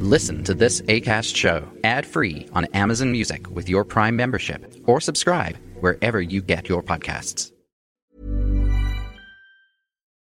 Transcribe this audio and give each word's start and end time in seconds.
Listen 0.00 0.44
to 0.44 0.54
this 0.54 0.80
ACAST 0.82 1.34
show 1.34 1.68
ad 1.82 2.06
free 2.06 2.46
on 2.52 2.66
Amazon 2.66 3.10
Music 3.10 3.50
with 3.50 3.68
your 3.68 3.84
Prime 3.84 4.14
membership 4.14 4.72
or 4.86 5.00
subscribe 5.00 5.58
wherever 5.80 6.22
you 6.22 6.40
get 6.40 6.68
your 6.68 6.84
podcasts. 6.84 7.50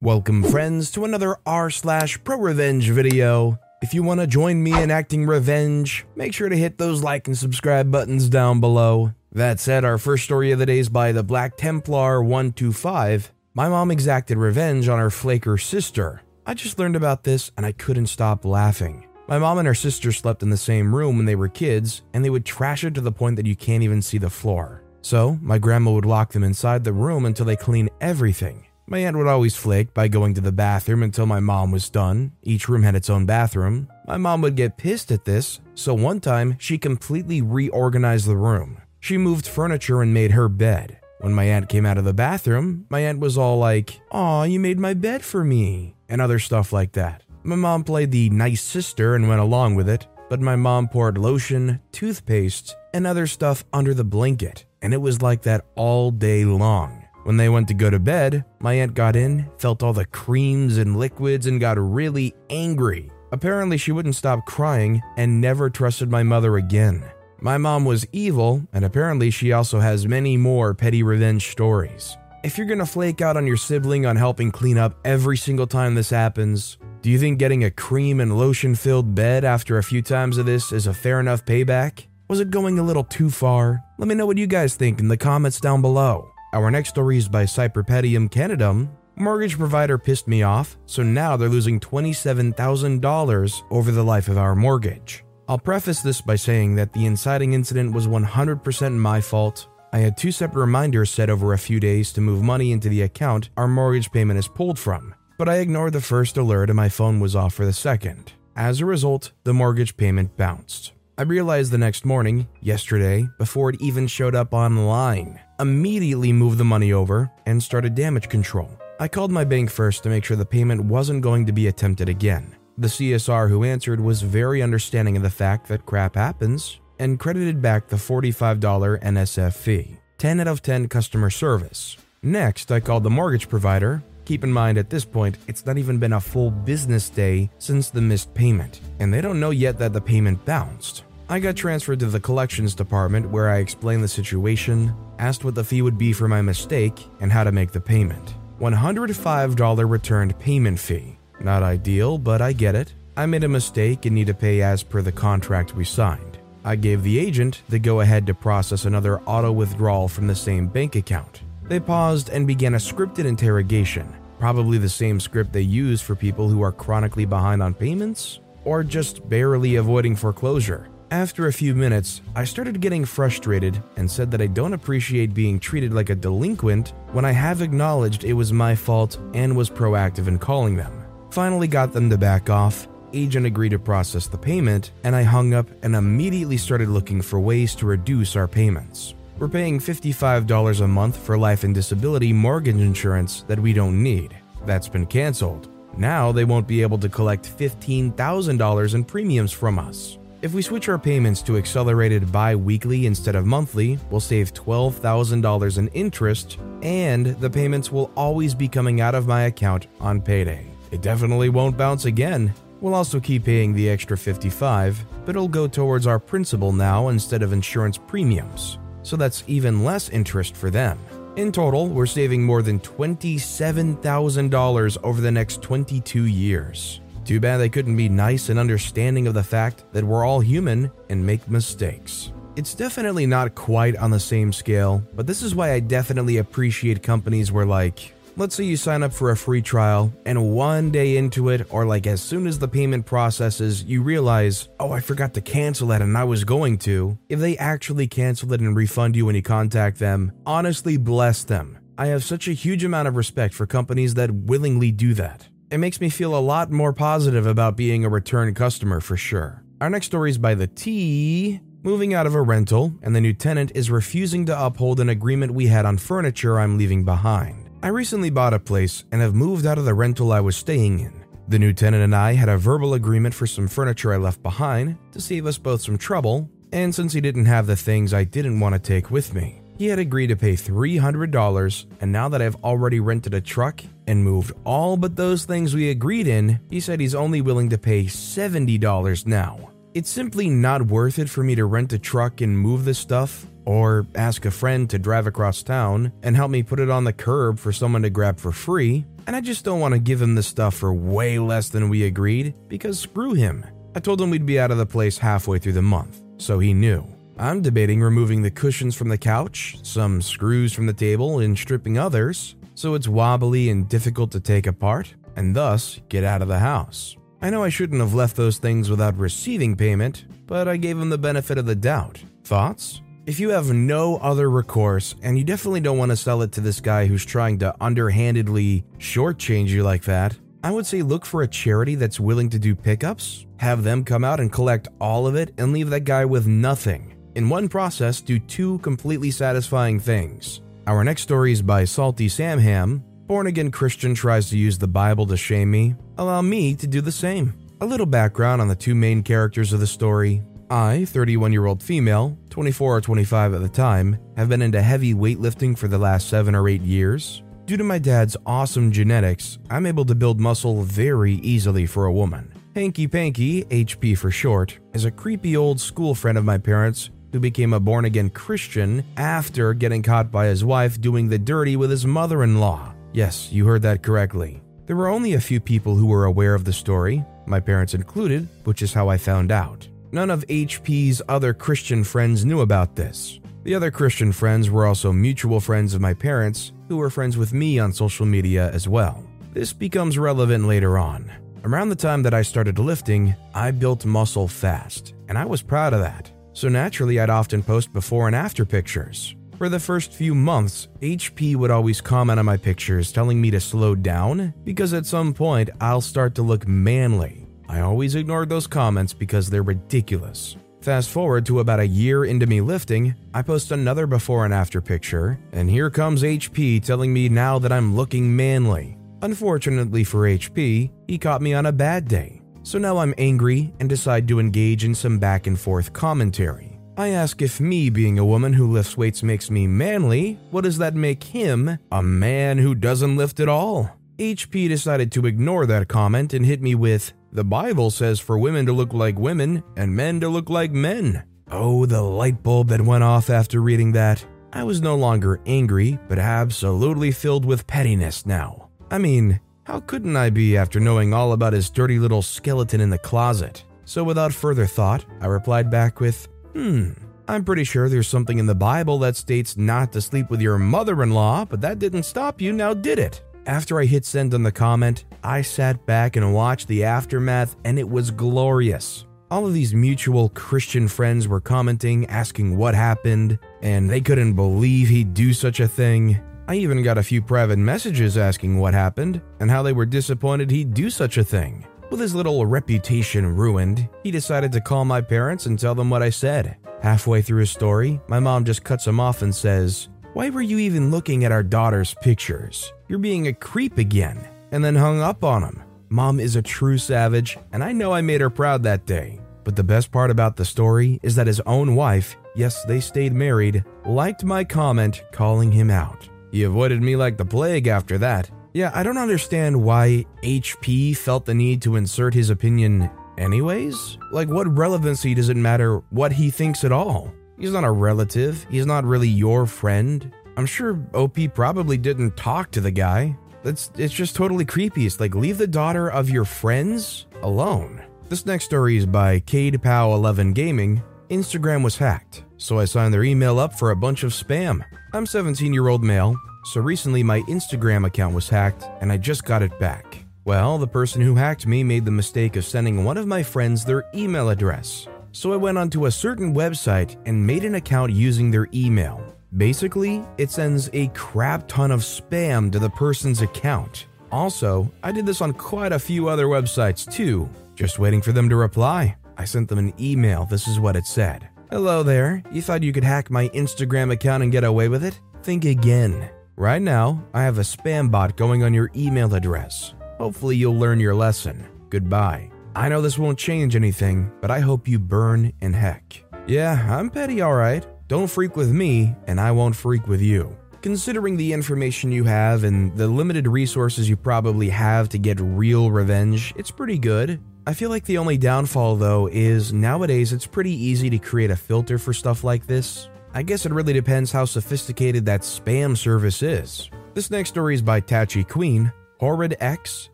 Welcome, 0.00 0.44
friends, 0.44 0.92
to 0.92 1.04
another 1.04 1.38
r 1.44 1.70
slash 1.70 2.22
pro 2.22 2.38
revenge 2.38 2.88
video. 2.88 3.58
If 3.82 3.94
you 3.94 4.04
want 4.04 4.20
to 4.20 4.28
join 4.28 4.62
me 4.62 4.80
in 4.80 4.92
acting 4.92 5.26
revenge, 5.26 6.06
make 6.14 6.34
sure 6.34 6.48
to 6.48 6.56
hit 6.56 6.78
those 6.78 7.02
like 7.02 7.26
and 7.26 7.36
subscribe 7.36 7.90
buttons 7.90 8.28
down 8.28 8.60
below. 8.60 9.12
That 9.32 9.58
said, 9.58 9.84
our 9.84 9.98
first 9.98 10.22
story 10.22 10.52
of 10.52 10.60
the 10.60 10.66
day 10.66 10.78
is 10.78 10.88
by 10.88 11.10
the 11.10 11.24
Black 11.24 11.56
Templar 11.56 12.22
125. 12.22 13.32
My 13.54 13.68
mom 13.68 13.90
exacted 13.90 14.38
revenge 14.38 14.88
on 14.88 15.00
her 15.00 15.10
flaker 15.10 15.58
sister. 15.58 16.22
I 16.46 16.54
just 16.54 16.78
learned 16.78 16.94
about 16.94 17.24
this 17.24 17.50
and 17.56 17.66
I 17.66 17.72
couldn't 17.72 18.06
stop 18.06 18.44
laughing. 18.44 19.07
My 19.28 19.38
mom 19.38 19.58
and 19.58 19.68
her 19.68 19.74
sister 19.74 20.10
slept 20.10 20.42
in 20.42 20.48
the 20.48 20.56
same 20.56 20.94
room 20.94 21.18
when 21.18 21.26
they 21.26 21.36
were 21.36 21.48
kids, 21.48 22.00
and 22.14 22.24
they 22.24 22.30
would 22.30 22.46
trash 22.46 22.82
it 22.82 22.94
to 22.94 23.02
the 23.02 23.12
point 23.12 23.36
that 23.36 23.44
you 23.44 23.54
can't 23.54 23.82
even 23.82 24.00
see 24.00 24.16
the 24.16 24.30
floor. 24.30 24.82
So, 25.02 25.38
my 25.42 25.58
grandma 25.58 25.90
would 25.92 26.06
lock 26.06 26.32
them 26.32 26.42
inside 26.42 26.82
the 26.82 26.94
room 26.94 27.26
until 27.26 27.44
they 27.44 27.54
clean 27.54 27.90
everything. 28.00 28.66
My 28.86 29.00
aunt 29.00 29.18
would 29.18 29.26
always 29.26 29.54
flake 29.54 29.92
by 29.92 30.08
going 30.08 30.32
to 30.32 30.40
the 30.40 30.50
bathroom 30.50 31.02
until 31.02 31.26
my 31.26 31.40
mom 31.40 31.70
was 31.70 31.90
done. 31.90 32.32
Each 32.42 32.70
room 32.70 32.82
had 32.82 32.94
its 32.94 33.10
own 33.10 33.26
bathroom. 33.26 33.88
My 34.06 34.16
mom 34.16 34.40
would 34.40 34.56
get 34.56 34.78
pissed 34.78 35.12
at 35.12 35.26
this, 35.26 35.60
so 35.74 35.92
one 35.92 36.20
time 36.20 36.56
she 36.58 36.78
completely 36.78 37.42
reorganized 37.42 38.26
the 38.26 38.36
room. 38.36 38.80
She 38.98 39.18
moved 39.18 39.46
furniture 39.46 40.00
and 40.00 40.14
made 40.14 40.30
her 40.30 40.48
bed. 40.48 41.00
When 41.20 41.34
my 41.34 41.44
aunt 41.44 41.68
came 41.68 41.84
out 41.84 41.98
of 41.98 42.06
the 42.06 42.14
bathroom, 42.14 42.86
my 42.88 43.00
aunt 43.00 43.18
was 43.18 43.36
all 43.36 43.58
like, 43.58 44.00
Aw, 44.10 44.44
you 44.44 44.58
made 44.58 44.78
my 44.78 44.94
bed 44.94 45.22
for 45.22 45.44
me, 45.44 45.96
and 46.08 46.22
other 46.22 46.38
stuff 46.38 46.72
like 46.72 46.92
that. 46.92 47.24
My 47.48 47.56
mom 47.56 47.82
played 47.82 48.10
the 48.10 48.28
nice 48.28 48.60
sister 48.60 49.14
and 49.14 49.26
went 49.26 49.40
along 49.40 49.74
with 49.74 49.88
it, 49.88 50.06
but 50.28 50.38
my 50.38 50.54
mom 50.54 50.86
poured 50.86 51.16
lotion, 51.16 51.80
toothpaste, 51.92 52.76
and 52.92 53.06
other 53.06 53.26
stuff 53.26 53.64
under 53.72 53.94
the 53.94 54.04
blanket, 54.04 54.66
and 54.82 54.92
it 54.92 55.00
was 55.00 55.22
like 55.22 55.40
that 55.44 55.64
all 55.74 56.10
day 56.10 56.44
long. 56.44 57.02
When 57.24 57.38
they 57.38 57.48
went 57.48 57.66
to 57.68 57.74
go 57.74 57.88
to 57.88 57.98
bed, 57.98 58.44
my 58.60 58.74
aunt 58.74 58.92
got 58.92 59.16
in, 59.16 59.48
felt 59.56 59.82
all 59.82 59.94
the 59.94 60.04
creams 60.04 60.76
and 60.76 60.98
liquids, 60.98 61.46
and 61.46 61.58
got 61.58 61.78
really 61.78 62.34
angry. 62.50 63.10
Apparently, 63.32 63.78
she 63.78 63.92
wouldn't 63.92 64.16
stop 64.16 64.44
crying 64.44 65.00
and 65.16 65.40
never 65.40 65.70
trusted 65.70 66.10
my 66.10 66.22
mother 66.22 66.58
again. 66.58 67.02
My 67.40 67.56
mom 67.56 67.86
was 67.86 68.06
evil, 68.12 68.60
and 68.74 68.84
apparently, 68.84 69.30
she 69.30 69.52
also 69.52 69.80
has 69.80 70.06
many 70.06 70.36
more 70.36 70.74
petty 70.74 71.02
revenge 71.02 71.50
stories. 71.50 72.14
If 72.44 72.58
you're 72.58 72.66
gonna 72.66 72.84
flake 72.84 73.22
out 73.22 73.38
on 73.38 73.46
your 73.46 73.56
sibling 73.56 74.04
on 74.04 74.16
helping 74.16 74.50
clean 74.50 74.76
up 74.76 75.00
every 75.02 75.38
single 75.38 75.66
time 75.66 75.94
this 75.94 76.10
happens, 76.10 76.76
do 77.00 77.10
you 77.10 77.18
think 77.18 77.38
getting 77.38 77.64
a 77.64 77.70
cream 77.70 78.18
and 78.18 78.36
lotion 78.36 78.74
filled 78.74 79.14
bed 79.14 79.44
after 79.44 79.78
a 79.78 79.84
few 79.84 80.02
times 80.02 80.36
of 80.36 80.46
this 80.46 80.72
is 80.72 80.86
a 80.86 80.94
fair 80.94 81.20
enough 81.20 81.44
payback? 81.44 82.06
Was 82.28 82.40
it 82.40 82.50
going 82.50 82.78
a 82.78 82.82
little 82.82 83.04
too 83.04 83.30
far? 83.30 83.84
Let 83.98 84.08
me 84.08 84.14
know 84.14 84.26
what 84.26 84.36
you 84.36 84.46
guys 84.46 84.74
think 84.74 84.98
in 84.98 85.08
the 85.08 85.16
comments 85.16 85.60
down 85.60 85.80
below. 85.80 86.32
Our 86.52 86.70
next 86.70 86.90
story 86.90 87.16
is 87.18 87.28
by 87.28 87.44
Cypripedium 87.44 88.30
Canadum. 88.30 88.90
Mortgage 89.16 89.56
provider 89.56 89.96
pissed 89.96 90.26
me 90.28 90.42
off, 90.42 90.76
so 90.86 91.02
now 91.02 91.36
they're 91.36 91.48
losing 91.48 91.78
$27,000 91.80 93.62
over 93.70 93.90
the 93.90 94.04
life 94.04 94.28
of 94.28 94.38
our 94.38 94.54
mortgage. 94.54 95.24
I'll 95.48 95.58
preface 95.58 96.00
this 96.00 96.20
by 96.20 96.36
saying 96.36 96.74
that 96.76 96.92
the 96.92 97.06
inciting 97.06 97.52
incident 97.52 97.94
was 97.94 98.06
100% 98.06 98.94
my 98.96 99.20
fault. 99.20 99.68
I 99.92 99.98
had 99.98 100.18
two 100.18 100.30
separate 100.30 100.60
reminders 100.60 101.10
set 101.10 101.30
over 101.30 101.52
a 101.52 101.58
few 101.58 101.80
days 101.80 102.12
to 102.12 102.20
move 102.20 102.42
money 102.42 102.72
into 102.72 102.90
the 102.90 103.02
account 103.02 103.48
our 103.56 103.66
mortgage 103.66 104.12
payment 104.12 104.38
is 104.38 104.46
pulled 104.46 104.78
from, 104.78 105.14
but 105.38 105.48
I 105.48 105.56
ignored 105.56 105.94
the 105.94 106.00
first 106.00 106.36
alert 106.36 106.68
and 106.68 106.76
my 106.76 106.88
phone 106.88 107.20
was 107.20 107.34
off 107.34 107.54
for 107.54 107.64
the 107.64 107.72
second. 107.72 108.32
As 108.56 108.80
a 108.80 108.86
result, 108.86 109.32
the 109.44 109.54
mortgage 109.54 109.96
payment 109.96 110.36
bounced. 110.36 110.92
I 111.16 111.22
realized 111.22 111.72
the 111.72 111.78
next 111.78 112.04
morning, 112.04 112.48
yesterday, 112.60 113.28
before 113.38 113.70
it 113.70 113.80
even 113.80 114.06
showed 114.06 114.34
up 114.34 114.52
online. 114.52 115.40
Immediately 115.58 116.32
moved 116.32 116.58
the 116.58 116.64
money 116.64 116.92
over 116.92 117.30
and 117.46 117.62
started 117.62 117.94
damage 117.94 118.28
control. 118.28 118.70
I 119.00 119.08
called 119.08 119.30
my 119.30 119.44
bank 119.44 119.70
first 119.70 120.02
to 120.02 120.08
make 120.08 120.24
sure 120.24 120.36
the 120.36 120.44
payment 120.44 120.84
wasn't 120.84 121.22
going 121.22 121.46
to 121.46 121.52
be 121.52 121.68
attempted 121.68 122.08
again. 122.08 122.54
The 122.76 122.88
CSR 122.88 123.48
who 123.48 123.64
answered 123.64 124.00
was 124.00 124.22
very 124.22 124.62
understanding 124.62 125.16
of 125.16 125.22
the 125.22 125.30
fact 125.30 125.68
that 125.68 125.86
crap 125.86 126.14
happens 126.14 126.78
and 126.98 127.18
credited 127.18 127.62
back 127.62 127.88
the 127.88 127.96
$45 127.96 129.00
NSF 129.02 129.54
fee. 129.54 129.96
10 130.18 130.40
out 130.40 130.48
of 130.48 130.62
10 130.62 130.88
customer 130.88 131.30
service. 131.30 131.96
Next, 132.22 132.72
I 132.72 132.80
called 132.80 133.04
the 133.04 133.10
mortgage 133.10 133.48
provider. 133.48 134.02
Keep 134.28 134.44
in 134.44 134.52
mind 134.52 134.76
at 134.76 134.90
this 134.90 135.06
point, 135.06 135.38
it's 135.46 135.64
not 135.64 135.78
even 135.78 135.96
been 135.96 136.12
a 136.12 136.20
full 136.20 136.50
business 136.50 137.08
day 137.08 137.48
since 137.56 137.88
the 137.88 138.02
missed 138.02 138.34
payment, 138.34 138.82
and 139.00 139.10
they 139.10 139.22
don't 139.22 139.40
know 139.40 139.48
yet 139.48 139.78
that 139.78 139.94
the 139.94 140.02
payment 140.02 140.44
bounced. 140.44 141.04
I 141.30 141.40
got 141.40 141.56
transferred 141.56 142.00
to 142.00 142.06
the 142.08 142.20
collections 142.20 142.74
department 142.74 143.30
where 143.30 143.48
I 143.48 143.56
explained 143.56 144.04
the 144.04 144.08
situation, 144.08 144.94
asked 145.18 145.46
what 145.46 145.54
the 145.54 145.64
fee 145.64 145.80
would 145.80 145.96
be 145.96 146.12
for 146.12 146.28
my 146.28 146.42
mistake, 146.42 147.08
and 147.20 147.32
how 147.32 147.42
to 147.42 147.52
make 147.52 147.72
the 147.72 147.80
payment. 147.80 148.34
$105 148.60 149.90
returned 149.90 150.38
payment 150.38 150.78
fee. 150.78 151.16
Not 151.40 151.62
ideal, 151.62 152.18
but 152.18 152.42
I 152.42 152.52
get 152.52 152.74
it. 152.74 152.92
I 153.16 153.24
made 153.24 153.44
a 153.44 153.48
mistake 153.48 154.04
and 154.04 154.14
need 154.14 154.26
to 154.26 154.34
pay 154.34 154.60
as 154.60 154.82
per 154.82 155.00
the 155.00 155.10
contract 155.10 155.74
we 155.74 155.86
signed. 155.86 156.38
I 156.66 156.76
gave 156.76 157.02
the 157.02 157.18
agent 157.18 157.62
the 157.70 157.78
go 157.78 158.02
ahead 158.02 158.26
to 158.26 158.34
process 158.34 158.84
another 158.84 159.22
auto 159.22 159.52
withdrawal 159.52 160.06
from 160.06 160.26
the 160.26 160.34
same 160.34 160.66
bank 160.66 160.96
account. 160.96 161.40
They 161.68 161.80
paused 161.80 162.30
and 162.30 162.46
began 162.46 162.74
a 162.74 162.78
scripted 162.78 163.26
interrogation, 163.26 164.16
probably 164.38 164.78
the 164.78 164.88
same 164.88 165.20
script 165.20 165.52
they 165.52 165.60
use 165.60 166.00
for 166.00 166.14
people 166.14 166.48
who 166.48 166.62
are 166.62 166.72
chronically 166.72 167.26
behind 167.26 167.62
on 167.62 167.74
payments 167.74 168.40
or 168.64 168.82
just 168.82 169.28
barely 169.28 169.76
avoiding 169.76 170.16
foreclosure. 170.16 170.88
After 171.10 171.46
a 171.46 171.52
few 171.52 171.74
minutes, 171.74 172.22
I 172.34 172.44
started 172.44 172.80
getting 172.80 173.04
frustrated 173.04 173.82
and 173.96 174.10
said 174.10 174.30
that 174.30 174.42
I 174.42 174.46
don't 174.46 174.74
appreciate 174.74 175.32
being 175.32 175.58
treated 175.58 175.92
like 175.92 176.10
a 176.10 176.14
delinquent 176.14 176.92
when 177.12 177.24
I 177.24 177.32
have 177.32 177.62
acknowledged 177.62 178.24
it 178.24 178.34
was 178.34 178.52
my 178.52 178.74
fault 178.74 179.18
and 179.32 179.56
was 179.56 179.70
proactive 179.70 180.26
in 180.26 180.38
calling 180.38 180.76
them. 180.76 181.04
Finally, 181.30 181.68
got 181.68 181.92
them 181.92 182.10
to 182.10 182.18
back 182.18 182.50
off. 182.50 182.88
Agent 183.14 183.46
agreed 183.46 183.70
to 183.70 183.78
process 183.78 184.26
the 184.26 184.36
payment, 184.36 184.92
and 185.02 185.16
I 185.16 185.22
hung 185.22 185.54
up 185.54 185.66
and 185.82 185.96
immediately 185.96 186.58
started 186.58 186.88
looking 186.88 187.22
for 187.22 187.40
ways 187.40 187.74
to 187.76 187.86
reduce 187.86 188.36
our 188.36 188.48
payments. 188.48 189.14
We're 189.38 189.46
paying 189.46 189.78
$55 189.78 190.80
a 190.80 190.88
month 190.88 191.16
for 191.16 191.38
life 191.38 191.62
and 191.62 191.72
disability 191.72 192.32
mortgage 192.32 192.74
insurance 192.74 193.42
that 193.42 193.60
we 193.60 193.72
don't 193.72 194.02
need. 194.02 194.36
That's 194.66 194.88
been 194.88 195.06
canceled. 195.06 195.68
Now 195.96 196.32
they 196.32 196.44
won't 196.44 196.66
be 196.66 196.82
able 196.82 196.98
to 196.98 197.08
collect 197.08 197.56
$15,000 197.56 198.94
in 198.94 199.04
premiums 199.04 199.52
from 199.52 199.78
us. 199.78 200.18
If 200.42 200.54
we 200.54 200.62
switch 200.62 200.88
our 200.88 200.98
payments 200.98 201.40
to 201.42 201.56
accelerated 201.56 202.32
bi 202.32 202.56
weekly 202.56 203.06
instead 203.06 203.36
of 203.36 203.46
monthly, 203.46 204.00
we'll 204.10 204.18
save 204.18 204.54
$12,000 204.54 205.78
in 205.78 205.88
interest, 205.88 206.58
and 206.82 207.26
the 207.26 207.50
payments 207.50 207.92
will 207.92 208.10
always 208.16 208.56
be 208.56 208.66
coming 208.66 209.00
out 209.00 209.14
of 209.14 209.28
my 209.28 209.42
account 209.42 209.86
on 210.00 210.20
payday. 210.20 210.66
It 210.90 211.00
definitely 211.00 211.48
won't 211.48 211.76
bounce 211.76 212.06
again. 212.06 212.52
We'll 212.80 212.94
also 212.94 213.20
keep 213.20 213.44
paying 213.44 213.72
the 213.72 213.88
extra 213.88 214.18
55, 214.18 215.04
but 215.24 215.36
it'll 215.36 215.46
go 215.46 215.68
towards 215.68 216.08
our 216.08 216.18
principal 216.18 216.72
now 216.72 217.08
instead 217.08 217.42
of 217.42 217.52
insurance 217.52 217.98
premiums. 217.98 218.78
So 219.02 219.16
that's 219.16 219.44
even 219.46 219.84
less 219.84 220.08
interest 220.08 220.56
for 220.56 220.70
them. 220.70 220.98
In 221.36 221.52
total, 221.52 221.88
we're 221.88 222.06
saving 222.06 222.42
more 222.42 222.62
than 222.62 222.80
$27,000 222.80 224.98
over 225.04 225.20
the 225.20 225.30
next 225.30 225.60
22 225.62 226.24
years. 226.24 227.02
Too 227.24 227.38
bad 227.38 227.58
they 227.58 227.68
couldn't 227.68 227.96
be 227.96 228.08
nice 228.08 228.48
and 228.48 228.58
understanding 228.58 229.26
of 229.26 229.34
the 229.34 229.42
fact 229.42 229.84
that 229.92 230.02
we're 230.02 230.24
all 230.24 230.40
human 230.40 230.90
and 231.10 231.22
make 231.24 231.46
mistakes. 231.48 232.32
It's 232.56 232.74
definitely 232.74 233.26
not 233.26 233.54
quite 233.54 233.94
on 233.96 234.10
the 234.10 234.18
same 234.18 234.52
scale, 234.52 235.04
but 235.14 235.28
this 235.28 235.42
is 235.42 235.54
why 235.54 235.72
I 235.72 235.80
definitely 235.80 236.38
appreciate 236.38 237.04
companies 237.04 237.52
where, 237.52 237.66
like, 237.66 238.14
let's 238.38 238.54
say 238.54 238.62
you 238.62 238.76
sign 238.76 239.02
up 239.02 239.12
for 239.12 239.30
a 239.30 239.36
free 239.36 239.60
trial, 239.60 240.12
and 240.24 240.54
one 240.54 240.90
day 240.90 241.16
into 241.16 241.48
it, 241.48 241.66
or 241.70 241.84
like 241.84 242.06
as 242.06 242.22
soon 242.22 242.46
as 242.46 242.58
the 242.58 242.68
payment 242.68 243.04
processes, 243.04 243.82
you 243.82 244.00
realize, 244.00 244.68
oh, 244.78 244.92
I 244.92 245.00
forgot 245.00 245.34
to 245.34 245.40
cancel 245.40 245.88
that 245.88 246.02
and 246.02 246.16
I 246.16 246.24
was 246.24 246.44
going 246.44 246.78
to. 246.78 247.18
If 247.28 247.40
they 247.40 247.56
actually 247.58 248.06
cancel 248.06 248.52
it 248.52 248.60
and 248.60 248.76
refund 248.76 249.16
you 249.16 249.26
when 249.26 249.34
you 249.34 249.42
contact 249.42 249.98
them, 249.98 250.32
honestly 250.46 250.96
bless 250.96 251.42
them. 251.42 251.78
I 251.98 252.06
have 252.06 252.22
such 252.22 252.46
a 252.46 252.52
huge 252.52 252.84
amount 252.84 253.08
of 253.08 253.16
respect 253.16 253.54
for 253.54 253.66
companies 253.66 254.14
that 254.14 254.30
willingly 254.30 254.92
do 254.92 255.14
that. 255.14 255.48
It 255.70 255.78
makes 255.78 256.00
me 256.00 256.08
feel 256.08 256.36
a 256.36 256.38
lot 256.38 256.70
more 256.70 256.92
positive 256.92 257.46
about 257.46 257.76
being 257.76 258.04
a 258.04 258.08
return 258.08 258.54
customer 258.54 259.00
for 259.00 259.16
sure. 259.16 259.64
Our 259.80 259.90
next 259.90 260.06
story 260.06 260.30
is 260.30 260.38
by 260.38 260.54
the 260.54 260.68
T. 260.68 261.60
Moving 261.82 262.14
out 262.14 262.26
of 262.26 262.34
a 262.34 262.42
rental, 262.42 262.92
and 263.02 263.14
the 263.14 263.20
new 263.20 263.32
tenant 263.32 263.72
is 263.74 263.90
refusing 263.90 264.46
to 264.46 264.64
uphold 264.64 264.98
an 265.00 265.08
agreement 265.08 265.54
we 265.54 265.68
had 265.68 265.86
on 265.86 265.96
furniture 265.96 266.58
I'm 266.58 266.76
leaving 266.76 267.04
behind. 267.04 267.57
I 267.80 267.88
recently 267.88 268.30
bought 268.30 268.54
a 268.54 268.58
place 268.58 269.04
and 269.12 269.22
have 269.22 269.36
moved 269.36 269.64
out 269.64 269.78
of 269.78 269.84
the 269.84 269.94
rental 269.94 270.32
I 270.32 270.40
was 270.40 270.56
staying 270.56 270.98
in. 270.98 271.24
The 271.46 271.60
new 271.60 271.72
tenant 271.72 272.02
and 272.02 272.14
I 272.14 272.32
had 272.32 272.48
a 272.48 272.58
verbal 272.58 272.94
agreement 272.94 273.36
for 273.36 273.46
some 273.46 273.68
furniture 273.68 274.12
I 274.12 274.16
left 274.16 274.42
behind 274.42 274.98
to 275.12 275.20
save 275.20 275.46
us 275.46 275.58
both 275.58 275.82
some 275.82 275.96
trouble, 275.96 276.50
and 276.72 276.92
since 276.92 277.12
he 277.12 277.20
didn't 277.20 277.46
have 277.46 277.68
the 277.68 277.76
things 277.76 278.12
I 278.12 278.24
didn't 278.24 278.58
want 278.58 278.74
to 278.74 278.80
take 278.80 279.12
with 279.12 279.32
me. 279.32 279.62
He 279.78 279.86
had 279.86 280.00
agreed 280.00 280.26
to 280.26 280.36
pay 280.36 280.54
$300, 280.54 281.86
and 282.00 282.10
now 282.10 282.28
that 282.28 282.42
I've 282.42 282.56
already 282.64 282.98
rented 282.98 283.32
a 283.32 283.40
truck 283.40 283.80
and 284.08 284.24
moved 284.24 284.52
all 284.64 284.96
but 284.96 285.14
those 285.14 285.44
things 285.44 285.72
we 285.72 285.90
agreed 285.90 286.26
in, 286.26 286.58
he 286.68 286.80
said 286.80 286.98
he's 286.98 287.14
only 287.14 287.42
willing 287.42 287.70
to 287.70 287.78
pay 287.78 288.06
$70 288.06 289.24
now. 289.24 289.70
It's 289.94 290.10
simply 290.10 290.50
not 290.50 290.82
worth 290.82 291.20
it 291.20 291.30
for 291.30 291.44
me 291.44 291.54
to 291.54 291.64
rent 291.64 291.92
a 291.92 291.98
truck 291.98 292.40
and 292.40 292.58
move 292.58 292.84
this 292.84 292.98
stuff, 292.98 293.46
or 293.68 294.06
ask 294.14 294.46
a 294.46 294.50
friend 294.50 294.88
to 294.88 294.98
drive 294.98 295.26
across 295.26 295.62
town 295.62 296.10
and 296.22 296.34
help 296.34 296.50
me 296.50 296.62
put 296.62 296.80
it 296.80 296.88
on 296.88 297.04
the 297.04 297.12
curb 297.12 297.58
for 297.58 297.70
someone 297.70 298.00
to 298.00 298.08
grab 298.08 298.40
for 298.40 298.50
free, 298.50 299.04
and 299.26 299.36
I 299.36 299.42
just 299.42 299.62
don't 299.62 299.78
want 299.78 299.92
to 299.92 300.00
give 300.00 300.22
him 300.22 300.34
the 300.34 300.42
stuff 300.42 300.74
for 300.74 300.94
way 300.94 301.38
less 301.38 301.68
than 301.68 301.90
we 301.90 302.04
agreed 302.04 302.54
because 302.68 302.98
screw 302.98 303.34
him. 303.34 303.66
I 303.94 304.00
told 304.00 304.22
him 304.22 304.30
we'd 304.30 304.46
be 304.46 304.58
out 304.58 304.70
of 304.70 304.78
the 304.78 304.86
place 304.86 305.18
halfway 305.18 305.58
through 305.58 305.74
the 305.74 305.82
month, 305.82 306.22
so 306.38 306.58
he 306.58 306.72
knew. 306.72 307.06
I'm 307.36 307.60
debating 307.60 308.00
removing 308.00 308.40
the 308.40 308.50
cushions 308.50 308.96
from 308.96 309.10
the 309.10 309.18
couch, 309.18 309.76
some 309.82 310.22
screws 310.22 310.72
from 310.72 310.86
the 310.86 310.94
table, 310.94 311.40
and 311.40 311.56
stripping 311.56 311.98
others, 311.98 312.56
so 312.74 312.94
it's 312.94 313.06
wobbly 313.06 313.68
and 313.68 313.86
difficult 313.86 314.30
to 314.30 314.40
take 314.40 314.66
apart, 314.66 315.12
and 315.36 315.54
thus 315.54 316.00
get 316.08 316.24
out 316.24 316.40
of 316.40 316.48
the 316.48 316.58
house. 316.58 317.18
I 317.42 317.50
know 317.50 317.62
I 317.62 317.68
shouldn't 317.68 318.00
have 318.00 318.14
left 318.14 318.34
those 318.34 318.56
things 318.56 318.88
without 318.88 319.18
receiving 319.18 319.76
payment, 319.76 320.24
but 320.46 320.68
I 320.68 320.78
gave 320.78 320.98
him 320.98 321.10
the 321.10 321.18
benefit 321.18 321.58
of 321.58 321.66
the 321.66 321.76
doubt. 321.76 322.22
Thoughts? 322.44 323.02
If 323.28 323.38
you 323.38 323.50
have 323.50 323.70
no 323.70 324.16
other 324.16 324.48
recourse, 324.48 325.14
and 325.22 325.36
you 325.36 325.44
definitely 325.44 325.80
don't 325.80 325.98
want 325.98 326.12
to 326.12 326.16
sell 326.16 326.40
it 326.40 326.50
to 326.52 326.62
this 326.62 326.80
guy 326.80 327.04
who's 327.04 327.26
trying 327.26 327.58
to 327.58 327.74
underhandedly 327.78 328.86
shortchange 328.96 329.68
you 329.68 329.82
like 329.82 330.04
that, 330.04 330.34
I 330.64 330.70
would 330.70 330.86
say 330.86 331.02
look 331.02 331.26
for 331.26 331.42
a 331.42 331.46
charity 331.46 331.94
that's 331.94 332.18
willing 332.18 332.48
to 332.48 332.58
do 332.58 332.74
pickups, 332.74 333.44
have 333.58 333.84
them 333.84 334.02
come 334.02 334.24
out 334.24 334.40
and 334.40 334.50
collect 334.50 334.88
all 334.98 335.26
of 335.26 335.34
it, 335.36 335.52
and 335.58 335.74
leave 335.74 335.90
that 335.90 336.04
guy 336.04 336.24
with 336.24 336.46
nothing 336.46 337.14
in 337.34 337.50
one 337.50 337.68
process 337.68 338.22
do 338.22 338.38
two 338.38 338.78
completely 338.78 339.30
satisfying 339.30 340.00
things. 340.00 340.62
Our 340.86 341.04
next 341.04 341.20
story 341.20 341.52
is 341.52 341.60
by 341.60 341.84
Salty 341.84 342.28
Samham. 342.28 343.02
Born 343.26 343.46
again 343.46 343.70
Christian 343.70 344.14
tries 344.14 344.48
to 344.48 344.56
use 344.56 344.78
the 344.78 344.88
Bible 344.88 345.26
to 345.26 345.36
shame 345.36 345.70
me. 345.70 345.96
Allow 346.16 346.40
me 346.40 346.74
to 346.76 346.86
do 346.86 347.02
the 347.02 347.12
same. 347.12 347.52
A 347.82 347.86
little 347.86 348.06
background 348.06 348.62
on 348.62 348.68
the 348.68 348.74
two 348.74 348.94
main 348.94 349.22
characters 349.22 349.74
of 349.74 349.80
the 349.80 349.86
story. 349.86 350.42
I, 350.70 351.04
31 351.06 351.52
year 351.52 351.66
old 351.66 351.82
female, 351.82 352.36
24 352.50 352.96
or 352.96 353.00
25 353.00 353.54
at 353.54 353.60
the 353.60 353.68
time, 353.68 354.18
have 354.36 354.48
been 354.48 354.62
into 354.62 354.82
heavy 354.82 355.14
weightlifting 355.14 355.76
for 355.76 355.88
the 355.88 355.98
last 355.98 356.28
7 356.28 356.54
or 356.54 356.68
8 356.68 356.82
years. 356.82 357.42
Due 357.64 357.76
to 357.76 357.84
my 357.84 357.98
dad's 357.98 358.36
awesome 358.46 358.92
genetics, 358.92 359.58
I'm 359.70 359.86
able 359.86 360.04
to 360.06 360.14
build 360.14 360.40
muscle 360.40 360.82
very 360.82 361.34
easily 361.34 361.86
for 361.86 362.06
a 362.06 362.12
woman. 362.12 362.52
Hanky 362.74 363.06
Panky, 363.06 363.64
HP 363.64 364.16
for 364.16 364.30
short, 364.30 364.78
is 364.94 365.04
a 365.04 365.10
creepy 365.10 365.56
old 365.56 365.80
school 365.80 366.14
friend 366.14 366.38
of 366.38 366.44
my 366.44 366.58
parents 366.58 367.10
who 367.32 367.40
became 367.40 367.72
a 367.72 367.80
born 367.80 368.04
again 368.04 368.30
Christian 368.30 369.04
after 369.16 369.74
getting 369.74 370.02
caught 370.02 370.30
by 370.30 370.46
his 370.46 370.64
wife 370.64 371.00
doing 371.00 371.28
the 371.28 371.38
dirty 371.38 371.76
with 371.76 371.90
his 371.90 372.06
mother 372.06 372.42
in 372.42 372.60
law. 372.60 372.94
Yes, 373.12 373.52
you 373.52 373.66
heard 373.66 373.82
that 373.82 374.02
correctly. 374.02 374.62
There 374.86 374.96
were 374.96 375.08
only 375.08 375.34
a 375.34 375.40
few 375.40 375.60
people 375.60 375.94
who 375.96 376.06
were 376.06 376.24
aware 376.24 376.54
of 376.54 376.64
the 376.64 376.72
story, 376.72 377.24
my 377.46 377.60
parents 377.60 377.94
included, 377.94 378.48
which 378.64 378.80
is 378.80 378.94
how 378.94 379.08
I 379.08 379.18
found 379.18 379.52
out. 379.52 379.88
None 380.12 380.30
of 380.30 380.46
HP's 380.46 381.22
other 381.28 381.52
Christian 381.54 382.04
friends 382.04 382.44
knew 382.44 382.60
about 382.60 382.96
this. 382.96 383.40
The 383.64 383.74
other 383.74 383.90
Christian 383.90 384.32
friends 384.32 384.70
were 384.70 384.86
also 384.86 385.12
mutual 385.12 385.60
friends 385.60 385.94
of 385.94 386.00
my 386.00 386.14
parents, 386.14 386.72
who 386.88 386.96
were 386.96 387.10
friends 387.10 387.36
with 387.36 387.52
me 387.52 387.78
on 387.78 387.92
social 387.92 388.26
media 388.26 388.70
as 388.72 388.88
well. 388.88 389.22
This 389.52 389.72
becomes 389.72 390.18
relevant 390.18 390.66
later 390.66 390.98
on. 390.98 391.30
Around 391.64 391.88
the 391.88 391.96
time 391.96 392.22
that 392.22 392.34
I 392.34 392.42
started 392.42 392.78
lifting, 392.78 393.34
I 393.54 393.70
built 393.70 394.04
muscle 394.04 394.48
fast, 394.48 395.14
and 395.28 395.36
I 395.36 395.44
was 395.44 395.60
proud 395.60 395.92
of 395.92 396.00
that 396.00 396.30
so 396.58 396.68
naturally 396.68 397.20
I'd 397.20 397.30
often 397.30 397.62
post 397.62 397.92
before 397.92 398.26
and 398.26 398.34
after 398.34 398.64
pictures. 398.64 399.36
For 399.58 399.68
the 399.68 399.78
first 399.78 400.12
few 400.12 400.34
months, 400.34 400.88
HP 401.00 401.54
would 401.54 401.70
always 401.70 402.00
comment 402.00 402.40
on 402.40 402.46
my 402.46 402.56
pictures 402.56 403.12
telling 403.12 403.40
me 403.40 403.50
to 403.52 403.60
slow 403.60 403.94
down 403.94 404.52
because 404.64 404.92
at 404.92 405.06
some 405.06 405.32
point 405.32 405.70
I'll 405.80 406.00
start 406.00 406.34
to 406.34 406.42
look 406.42 406.66
manly. 406.66 407.47
I 407.68 407.80
always 407.80 408.14
ignored 408.14 408.48
those 408.48 408.66
comments 408.66 409.12
because 409.12 409.50
they're 409.50 409.62
ridiculous. 409.62 410.56
Fast 410.80 411.10
forward 411.10 411.44
to 411.46 411.60
about 411.60 411.80
a 411.80 411.86
year 411.86 412.24
into 412.24 412.46
me 412.46 412.60
lifting, 412.60 413.14
I 413.34 413.42
post 413.42 413.72
another 413.72 414.06
before 414.06 414.44
and 414.44 414.54
after 414.54 414.80
picture, 414.80 415.38
and 415.52 415.68
here 415.68 415.90
comes 415.90 416.22
HP 416.22 416.82
telling 416.82 417.12
me 417.12 417.28
now 417.28 417.58
that 417.58 417.72
I'm 417.72 417.96
looking 417.96 418.34
manly. 418.34 418.96
Unfortunately 419.22 420.04
for 420.04 420.20
HP, 420.20 420.90
he 421.08 421.18
caught 421.18 421.42
me 421.42 421.52
on 421.52 421.66
a 421.66 421.72
bad 421.72 422.06
day. 422.06 422.40
So 422.62 422.78
now 422.78 422.98
I'm 422.98 423.14
angry 423.18 423.72
and 423.80 423.88
decide 423.88 424.28
to 424.28 424.40
engage 424.40 424.84
in 424.84 424.94
some 424.94 425.18
back 425.18 425.46
and 425.46 425.58
forth 425.58 425.92
commentary. 425.92 426.78
I 426.96 427.08
ask 427.08 427.42
if 427.42 427.60
me 427.60 427.90
being 427.90 428.18
a 428.18 428.24
woman 428.24 428.52
who 428.52 428.70
lifts 428.70 428.96
weights 428.96 429.22
makes 429.22 429.50
me 429.50 429.66
manly, 429.66 430.38
what 430.50 430.64
does 430.64 430.78
that 430.78 430.94
make 430.94 431.22
him, 431.22 431.78
a 431.92 432.02
man 432.02 432.58
who 432.58 432.74
doesn't 432.74 433.16
lift 433.16 433.40
at 433.40 433.48
all? 433.48 433.90
HP 434.18 434.68
decided 434.68 435.12
to 435.12 435.26
ignore 435.26 435.64
that 435.66 435.86
comment 435.86 436.34
and 436.34 436.44
hit 436.44 436.60
me 436.60 436.74
with, 436.74 437.12
The 437.30 437.44
Bible 437.44 437.90
says 437.90 438.20
for 438.20 438.38
women 438.38 438.64
to 438.66 438.72
look 438.72 438.94
like 438.94 439.18
women 439.18 439.62
and 439.76 439.94
men 439.94 440.20
to 440.20 440.28
look 440.28 440.48
like 440.48 440.72
men. 440.72 441.24
Oh, 441.50 441.84
the 441.84 442.00
light 442.00 442.42
bulb 442.42 442.68
that 442.68 442.80
went 442.80 443.04
off 443.04 443.28
after 443.28 443.60
reading 443.60 443.92
that. 443.92 444.24
I 444.52 444.64
was 444.64 444.80
no 444.80 444.96
longer 444.96 445.40
angry, 445.44 445.98
but 446.08 446.18
absolutely 446.18 447.10
filled 447.12 447.44
with 447.44 447.66
pettiness 447.66 448.24
now. 448.24 448.70
I 448.90 448.96
mean, 448.96 449.40
how 449.64 449.80
couldn't 449.80 450.16
I 450.16 450.30
be 450.30 450.56
after 450.56 450.80
knowing 450.80 451.12
all 451.12 451.32
about 451.32 451.52
his 451.52 451.68
dirty 451.68 451.98
little 451.98 452.22
skeleton 452.22 452.80
in 452.80 452.88
the 452.88 452.96
closet? 452.96 453.62
So 453.84 454.04
without 454.04 454.32
further 454.32 454.66
thought, 454.66 455.04
I 455.20 455.26
replied 455.26 455.70
back 455.70 456.00
with, 456.00 456.28
Hmm, 456.54 456.92
I'm 457.28 457.44
pretty 457.44 457.64
sure 457.64 457.90
there's 457.90 458.08
something 458.08 458.38
in 458.38 458.46
the 458.46 458.54
Bible 458.54 458.98
that 459.00 459.16
states 459.16 459.58
not 459.58 459.92
to 459.92 460.00
sleep 460.00 460.30
with 460.30 460.40
your 460.40 460.56
mother 460.56 461.02
in 461.02 461.10
law, 461.10 461.44
but 461.44 461.60
that 461.60 461.78
didn't 461.78 462.04
stop 462.04 462.40
you, 462.40 462.54
now 462.54 462.72
did 462.72 462.98
it? 462.98 463.22
After 463.48 463.80
I 463.80 463.86
hit 463.86 464.04
send 464.04 464.34
on 464.34 464.42
the 464.42 464.52
comment, 464.52 465.06
I 465.24 465.40
sat 465.40 465.86
back 465.86 466.16
and 466.16 466.34
watched 466.34 466.68
the 466.68 466.84
aftermath, 466.84 467.56
and 467.64 467.78
it 467.78 467.88
was 467.88 468.10
glorious. 468.10 469.06
All 469.30 469.46
of 469.46 469.54
these 469.54 469.72
mutual 469.72 470.28
Christian 470.28 470.86
friends 470.86 471.26
were 471.26 471.40
commenting, 471.40 472.04
asking 472.08 472.58
what 472.58 472.74
happened, 472.74 473.38
and 473.62 473.88
they 473.88 474.02
couldn't 474.02 474.34
believe 474.34 474.90
he'd 474.90 475.14
do 475.14 475.32
such 475.32 475.60
a 475.60 475.68
thing. 475.68 476.20
I 476.46 476.56
even 476.56 476.82
got 476.82 476.98
a 476.98 477.02
few 477.02 477.22
private 477.22 477.58
messages 477.58 478.18
asking 478.18 478.58
what 478.58 478.74
happened 478.74 479.22
and 479.40 479.50
how 479.50 479.62
they 479.62 479.72
were 479.72 479.86
disappointed 479.86 480.50
he'd 480.50 480.74
do 480.74 480.90
such 480.90 481.16
a 481.16 481.24
thing. 481.24 481.66
With 481.90 482.00
his 482.00 482.14
little 482.14 482.44
reputation 482.44 483.34
ruined, 483.34 483.88
he 484.02 484.10
decided 484.10 484.52
to 484.52 484.60
call 484.60 484.84
my 484.84 485.00
parents 485.00 485.46
and 485.46 485.58
tell 485.58 485.74
them 485.74 485.88
what 485.88 486.02
I 486.02 486.10
said. 486.10 486.58
Halfway 486.82 487.22
through 487.22 487.40
his 487.40 487.50
story, 487.50 487.98
my 488.08 488.20
mom 488.20 488.44
just 488.44 488.62
cuts 488.62 488.86
him 488.86 489.00
off 489.00 489.22
and 489.22 489.34
says, 489.34 489.88
Why 490.14 490.30
were 490.30 490.42
you 490.42 490.58
even 490.58 490.90
looking 490.90 491.24
at 491.24 491.32
our 491.32 491.42
daughter's 491.42 491.94
pictures? 491.94 492.72
You're 492.88 492.98
being 492.98 493.26
a 493.28 493.32
creep 493.32 493.76
again. 493.76 494.26
And 494.50 494.64
then 494.64 494.74
hung 494.74 495.00
up 495.00 495.22
on 495.22 495.42
him. 495.42 495.62
Mom 495.90 496.18
is 496.18 496.34
a 496.34 496.42
true 496.42 496.78
savage, 496.78 497.36
and 497.52 497.62
I 497.62 497.72
know 497.72 497.92
I 497.92 498.00
made 498.00 498.22
her 498.22 498.30
proud 498.30 498.62
that 498.62 498.86
day. 498.86 499.20
But 499.44 499.56
the 499.56 499.62
best 499.62 499.92
part 499.92 500.10
about 500.10 500.36
the 500.36 500.44
story 500.44 500.98
is 501.02 501.14
that 501.16 501.26
his 501.26 501.40
own 501.40 501.74
wife, 501.74 502.16
yes, 502.34 502.64
they 502.64 502.80
stayed 502.80 503.12
married, 503.12 503.64
liked 503.84 504.24
my 504.24 504.44
comment 504.44 505.04
calling 505.12 505.52
him 505.52 505.70
out. 505.70 506.08
He 506.30 506.44
avoided 506.44 506.82
me 506.82 506.96
like 506.96 507.18
the 507.18 507.24
plague 507.24 507.66
after 507.66 507.98
that. 507.98 508.30
Yeah, 508.54 508.70
I 508.74 508.82
don't 508.82 508.98
understand 508.98 509.62
why 509.62 510.06
HP 510.22 510.96
felt 510.96 511.26
the 511.26 511.34
need 511.34 511.60
to 511.62 511.76
insert 511.76 512.14
his 512.14 512.30
opinion 512.30 512.90
anyways. 513.18 513.98
Like, 514.10 514.28
what 514.28 514.56
relevancy 514.56 515.14
does 515.14 515.28
it 515.28 515.36
matter 515.36 515.78
what 515.90 516.12
he 516.12 516.30
thinks 516.30 516.64
at 516.64 516.72
all? 516.72 517.12
He's 517.38 517.52
not 517.52 517.64
a 517.64 517.70
relative, 517.70 518.46
he's 518.50 518.66
not 518.66 518.84
really 518.84 519.08
your 519.08 519.46
friend. 519.46 520.12
I'm 520.36 520.46
sure 520.46 520.84
OP 520.92 521.18
probably 521.34 521.78
didn't 521.78 522.16
talk 522.16 522.50
to 522.52 522.60
the 522.60 522.70
guy. 522.70 523.16
That's 523.42 523.70
it's 523.76 523.94
just 523.94 524.16
totally 524.16 524.44
creepy. 524.44 524.86
It's 524.86 524.98
like 524.98 525.14
leave 525.14 525.38
the 525.38 525.46
daughter 525.46 525.88
of 525.88 526.10
your 526.10 526.24
friends 526.24 527.06
alone. 527.22 527.82
This 528.08 528.26
next 528.26 528.46
story 528.46 528.76
is 528.76 528.86
by 528.86 529.20
Cade 529.20 529.62
Pow 529.62 529.92
11 529.92 530.32
Gaming. 530.32 530.82
Instagram 531.10 531.62
was 531.62 531.76
hacked, 531.76 532.24
so 532.36 532.58
I 532.58 532.64
signed 532.64 532.92
their 532.92 533.04
email 533.04 533.38
up 533.38 533.58
for 533.58 533.70
a 533.70 533.76
bunch 533.76 534.02
of 534.02 534.12
spam. 534.12 534.62
I'm 534.92 535.06
17 535.06 535.52
year 535.52 535.68
old 535.68 535.84
male, 535.84 536.16
so 536.46 536.60
recently 536.60 537.02
my 537.02 537.20
Instagram 537.22 537.86
account 537.86 538.14
was 538.14 538.28
hacked 538.28 538.64
and 538.80 538.90
I 538.90 538.96
just 538.96 539.24
got 539.24 539.42
it 539.42 539.58
back. 539.60 540.04
Well, 540.24 540.58
the 540.58 540.66
person 540.66 541.00
who 541.00 541.14
hacked 541.14 541.46
me 541.46 541.62
made 541.62 541.84
the 541.84 541.90
mistake 541.90 542.36
of 542.36 542.44
sending 542.44 542.84
one 542.84 542.96
of 542.96 543.06
my 543.06 543.22
friends 543.22 543.64
their 543.64 543.84
email 543.94 544.28
address. 544.28 544.88
So 545.18 545.32
I 545.32 545.36
went 545.36 545.58
onto 545.58 545.86
a 545.86 545.90
certain 545.90 546.32
website 546.32 546.96
and 547.04 547.26
made 547.26 547.42
an 547.42 547.56
account 547.56 547.92
using 547.92 548.30
their 548.30 548.46
email. 548.54 549.02
Basically, 549.36 550.04
it 550.16 550.30
sends 550.30 550.70
a 550.72 550.86
crap 550.94 551.48
ton 551.48 551.72
of 551.72 551.80
spam 551.80 552.52
to 552.52 552.60
the 552.60 552.70
person's 552.70 553.20
account. 553.20 553.86
Also, 554.12 554.70
I 554.84 554.92
did 554.92 555.06
this 555.06 555.20
on 555.20 555.32
quite 555.32 555.72
a 555.72 555.78
few 555.80 556.08
other 556.08 556.26
websites 556.26 556.88
too, 556.88 557.28
just 557.56 557.80
waiting 557.80 558.00
for 558.00 558.12
them 558.12 558.28
to 558.28 558.36
reply. 558.36 558.96
I 559.16 559.24
sent 559.24 559.48
them 559.48 559.58
an 559.58 559.74
email. 559.80 560.24
This 560.24 560.46
is 560.46 560.60
what 560.60 560.76
it 560.76 560.86
said 560.86 561.28
Hello 561.50 561.82
there. 561.82 562.22
You 562.30 562.40
thought 562.40 562.62
you 562.62 562.72
could 562.72 562.84
hack 562.84 563.10
my 563.10 563.28
Instagram 563.30 563.90
account 563.90 564.22
and 564.22 564.30
get 564.30 564.44
away 564.44 564.68
with 564.68 564.84
it? 564.84 565.00
Think 565.24 565.44
again. 565.44 566.10
Right 566.36 566.62
now, 566.62 567.04
I 567.12 567.24
have 567.24 567.38
a 567.38 567.48
spam 567.56 567.90
bot 567.90 568.16
going 568.16 568.44
on 568.44 568.54
your 568.54 568.70
email 568.76 569.12
address. 569.12 569.74
Hopefully, 569.98 570.36
you'll 570.36 570.60
learn 570.60 570.78
your 570.78 570.94
lesson. 570.94 571.44
Goodbye. 571.70 572.30
I 572.54 572.68
know 572.68 572.80
this 572.80 572.98
won't 572.98 573.18
change 573.18 573.54
anything, 573.54 574.10
but 574.20 574.30
I 574.30 574.40
hope 574.40 574.66
you 574.66 574.78
burn 574.78 575.32
in 575.40 575.52
heck. 575.52 576.04
Yeah, 576.26 576.66
I'm 576.68 576.90
petty 576.90 577.22
alright. 577.22 577.66
don't 577.88 578.08
freak 578.08 578.36
with 578.36 578.50
me, 578.50 578.94
and 579.06 579.20
I 579.20 579.32
won't 579.32 579.56
freak 579.56 579.86
with 579.86 580.02
you. 580.02 580.36
Considering 580.60 581.16
the 581.16 581.32
information 581.32 581.92
you 581.92 582.04
have 582.04 582.44
and 582.44 582.76
the 582.76 582.88
limited 582.88 583.28
resources 583.28 583.88
you 583.88 583.96
probably 583.96 584.48
have 584.48 584.88
to 584.90 584.98
get 584.98 585.20
real 585.20 585.70
revenge, 585.70 586.34
it's 586.36 586.50
pretty 586.50 586.78
good. 586.78 587.20
I 587.46 587.54
feel 587.54 587.70
like 587.70 587.84
the 587.84 587.98
only 587.98 588.18
downfall, 588.18 588.76
though, 588.76 589.08
is 589.10 589.52
nowadays 589.52 590.12
it's 590.12 590.26
pretty 590.26 590.52
easy 590.52 590.90
to 590.90 590.98
create 590.98 591.30
a 591.30 591.36
filter 591.36 591.78
for 591.78 591.94
stuff 591.94 592.24
like 592.24 592.46
this. 592.46 592.88
I 593.14 593.22
guess 593.22 593.46
it 593.46 593.52
really 593.52 593.72
depends 593.72 594.12
how 594.12 594.26
sophisticated 594.26 595.06
that 595.06 595.22
spam 595.22 595.76
service 595.76 596.22
is. 596.22 596.68
This 596.92 597.10
next 597.10 597.30
story 597.30 597.54
is 597.54 597.62
by 597.62 597.80
Tachi 597.80 598.28
Queen 598.28 598.72
Horrid 599.00 599.36
ex, 599.38 599.90